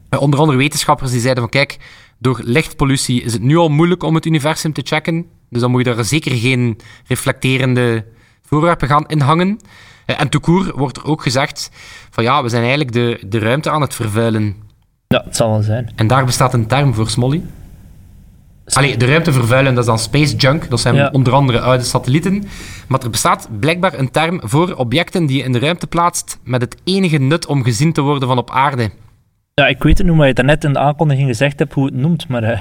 Eh, 0.08 0.20
onder 0.20 0.38
andere 0.40 0.58
wetenschappers 0.58 1.10
die 1.10 1.20
zeiden 1.20 1.42
van 1.42 1.52
kijk, 1.52 1.78
door 2.18 2.40
lichtpollutie 2.44 3.22
is 3.22 3.32
het 3.32 3.42
nu 3.42 3.56
al 3.56 3.68
moeilijk 3.68 4.02
om 4.02 4.14
het 4.14 4.26
universum 4.26 4.72
te 4.72 4.82
checken. 4.84 5.26
Dus 5.50 5.60
dan 5.60 5.70
moet 5.70 5.86
je 5.86 5.94
daar 5.94 6.04
zeker 6.04 6.32
geen 6.36 6.78
reflecterende 7.06 8.04
voorwerpen 8.48 8.88
gaan 8.88 9.06
inhangen. 9.06 9.60
Eh, 10.06 10.20
En 10.20 10.28
court 10.40 10.70
wordt 10.74 10.96
er 10.96 11.04
ook 11.04 11.22
gezegd 11.22 11.70
van 12.10 12.24
ja, 12.24 12.42
we 12.42 12.48
zijn 12.48 12.60
eigenlijk 12.62 12.92
de, 12.92 13.20
de 13.26 13.38
ruimte 13.38 13.70
aan 13.70 13.80
het 13.80 13.94
vervuilen. 13.94 14.56
Ja, 15.06 15.22
het 15.24 15.36
zal 15.36 15.50
wel 15.50 15.62
zijn. 15.62 15.92
En 15.96 16.06
daar 16.06 16.24
bestaat 16.24 16.54
een 16.54 16.66
term 16.66 16.94
voor, 16.94 17.08
Smolly. 17.10 17.42
Allee, 18.72 18.96
de 18.96 19.06
ruimte 19.06 19.32
vervuilen, 19.32 19.74
dat 19.74 19.82
is 19.82 19.88
dan 19.88 19.98
space 19.98 20.36
junk. 20.36 20.70
Dat 20.70 20.80
zijn 20.80 20.94
Ja. 20.94 21.08
onder 21.12 21.32
andere 21.32 21.60
oude 21.60 21.84
satellieten. 21.84 22.44
Maar 22.88 23.00
er 23.02 23.10
bestaat 23.10 23.48
blijkbaar 23.60 23.98
een 23.98 24.10
term 24.10 24.40
voor 24.44 24.74
objecten 24.74 25.26
die 25.26 25.36
je 25.36 25.42
in 25.42 25.52
de 25.52 25.58
ruimte 25.58 25.86
plaatst 25.86 26.38
met 26.44 26.60
het 26.60 26.76
enige 26.84 27.18
nut 27.18 27.46
om 27.46 27.62
gezien 27.64 27.92
te 27.92 28.00
worden 28.00 28.28
van 28.28 28.38
op 28.38 28.50
aarde. 28.50 28.90
Ja, 29.54 29.66
ik 29.66 29.82
weet 29.82 29.98
het 29.98 30.06
nu, 30.06 30.12
maar 30.12 30.26
je 30.26 30.32
het 30.36 30.44
net 30.44 30.64
in 30.64 30.72
de 30.72 30.78
aankondiging 30.78 31.28
gezegd 31.28 31.58
hebt 31.58 31.72
hoe 31.72 31.84
het 31.84 31.94
noemt, 31.94 32.28
maar... 32.28 32.42
eh, 32.42 32.60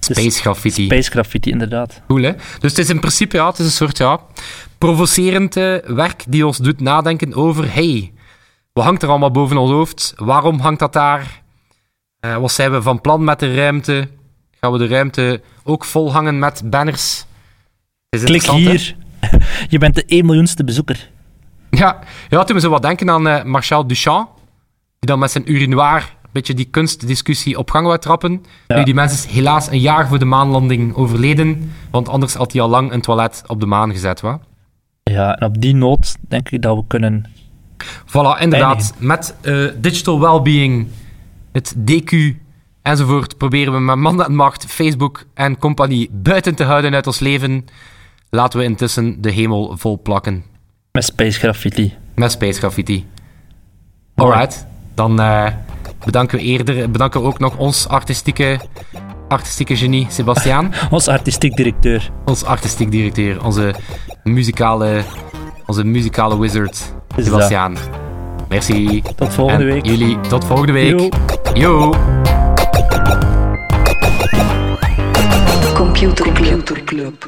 Space 0.00 0.40
graffiti. 0.40 0.84
Space 0.84 1.10
graffiti, 1.10 1.50
inderdaad. 1.50 2.00
Cool, 2.08 2.22
hè? 2.22 2.32
Dus 2.32 2.70
het 2.70 2.78
is 2.78 2.90
in 2.90 3.00
principe 3.00 3.36
ja, 3.36 3.46
het 3.48 3.58
is 3.58 3.64
een 3.64 3.70
soort 3.70 3.98
ja, 3.98 4.20
provocerend 4.82 5.56
eh, 5.56 5.76
werk 5.86 6.24
die 6.28 6.46
ons 6.46 6.58
doet 6.58 6.80
nadenken 6.80 7.34
over... 7.34 7.74
Hey, 7.74 8.12
wat 8.72 8.84
hangt 8.84 9.02
er 9.02 9.08
allemaal 9.08 9.30
boven 9.30 9.56
ons 9.56 9.70
hoofd? 9.70 10.12
Waarom 10.16 10.58
hangt 10.58 10.78
dat 10.78 10.92
daar? 10.92 11.42
Eh, 12.20 12.36
wat 12.36 12.52
zijn 12.52 12.72
we 12.72 12.82
van 12.82 13.00
plan 13.00 13.24
met 13.24 13.38
de 13.38 13.54
ruimte? 13.54 14.08
Gaan 14.60 14.72
we 14.72 14.78
de 14.78 14.86
ruimte 14.86 15.42
ook 15.62 15.84
vol 15.84 16.12
hangen 16.12 16.38
met 16.38 16.62
banners? 16.64 17.24
Is 18.08 18.24
Klik 18.24 18.42
hè? 18.42 18.52
hier. 18.52 18.96
Je 19.68 19.78
bent 19.78 19.94
de 19.94 20.04
1 20.04 20.26
miljoenste 20.26 20.64
bezoeker. 20.64 21.10
Ja, 21.70 21.98
ja 22.28 22.44
toen 22.44 22.56
we 22.56 22.62
zo 22.62 22.70
wat 22.70 22.82
denken 22.82 23.10
aan 23.10 23.28
eh, 23.28 23.44
Marcel 23.44 23.86
Duchamp, 23.86 24.28
die 24.98 25.10
dan 25.10 25.18
met 25.18 25.30
zijn 25.30 25.52
urinoir 25.52 26.00
een 26.22 26.30
beetje 26.32 26.54
die 26.54 26.68
kunstdiscussie 26.70 27.58
op 27.58 27.70
gang 27.70 27.86
wou 27.86 27.98
trappen. 27.98 28.44
Ja. 28.66 28.76
Nu, 28.76 28.84
die 28.84 28.94
mens 28.94 29.12
is 29.12 29.26
helaas 29.32 29.70
een 29.70 29.80
jaar 29.80 30.08
voor 30.08 30.18
de 30.18 30.24
maanlanding 30.24 30.94
overleden, 30.94 31.72
want 31.90 32.08
anders 32.08 32.34
had 32.34 32.52
hij 32.52 32.60
al 32.60 32.68
lang 32.68 32.92
een 32.92 33.00
toilet 33.00 33.42
op 33.46 33.60
de 33.60 33.66
maan 33.66 33.90
gezet. 33.90 34.20
Wa? 34.20 34.40
Ja, 35.02 35.36
en 35.36 35.46
op 35.46 35.60
die 35.60 35.74
noot 35.74 36.16
denk 36.28 36.50
ik 36.50 36.62
dat 36.62 36.76
we 36.76 36.84
kunnen... 36.86 37.24
Voilà, 38.06 38.40
inderdaad. 38.40 38.74
Eindigen. 38.74 39.06
Met 39.06 39.34
eh, 39.40 39.68
digital 39.76 40.20
well-being, 40.20 40.88
het 41.52 41.74
DQ 41.76 42.34
enzovoort, 42.82 43.36
proberen 43.36 43.72
we 43.72 43.80
met 43.80 43.96
man 43.96 44.24
en 44.24 44.34
macht 44.34 44.64
Facebook 44.66 45.24
en 45.34 45.58
compagnie 45.58 46.10
buiten 46.12 46.54
te 46.54 46.64
houden 46.64 46.94
uit 46.94 47.06
ons 47.06 47.18
leven. 47.18 47.64
Laten 48.30 48.58
we 48.58 48.64
intussen 48.64 49.20
de 49.20 49.30
hemel 49.30 49.76
vol 49.76 50.00
plakken. 50.02 50.44
Met 50.92 51.04
space 51.04 51.38
graffiti. 51.38 51.94
Met 52.14 52.30
Space 52.30 52.58
Graffiti. 52.58 53.06
Alright. 54.14 54.66
Dan 54.94 55.20
eh, 55.20 55.46
bedanken 56.04 56.38
we 56.38 56.44
eerder, 56.44 56.90
bedanken 56.90 57.20
we 57.20 57.26
ook 57.26 57.38
nog 57.38 57.56
ons 57.56 57.88
artistieke, 57.88 58.60
artistieke 59.32 59.76
genie, 59.76 60.06
Sebastiaan. 60.10 60.72
Ons 60.96 61.08
artistiek 61.08 61.56
directeur. 61.56 62.10
ons 62.24 62.44
artistiek 62.44 62.90
directeur, 62.90 63.44
onze 63.44 63.74
muzikale, 64.24 65.02
onze 65.66 65.84
muzikale 65.84 66.38
wizard, 66.38 66.94
Is 67.16 67.24
Sebastiaan. 67.24 67.76
Merci. 68.48 69.02
Tot 69.16 69.32
volgende 69.34 69.64
En 69.64 69.72
week. 69.72 69.86
jullie 69.86 70.20
tot 70.28 70.44
volgende 70.44 70.72
week. 70.72 71.00
Yo. 71.00 71.08
Yo. 71.54 71.94
Computer 75.74 76.32
Club. 76.84 77.24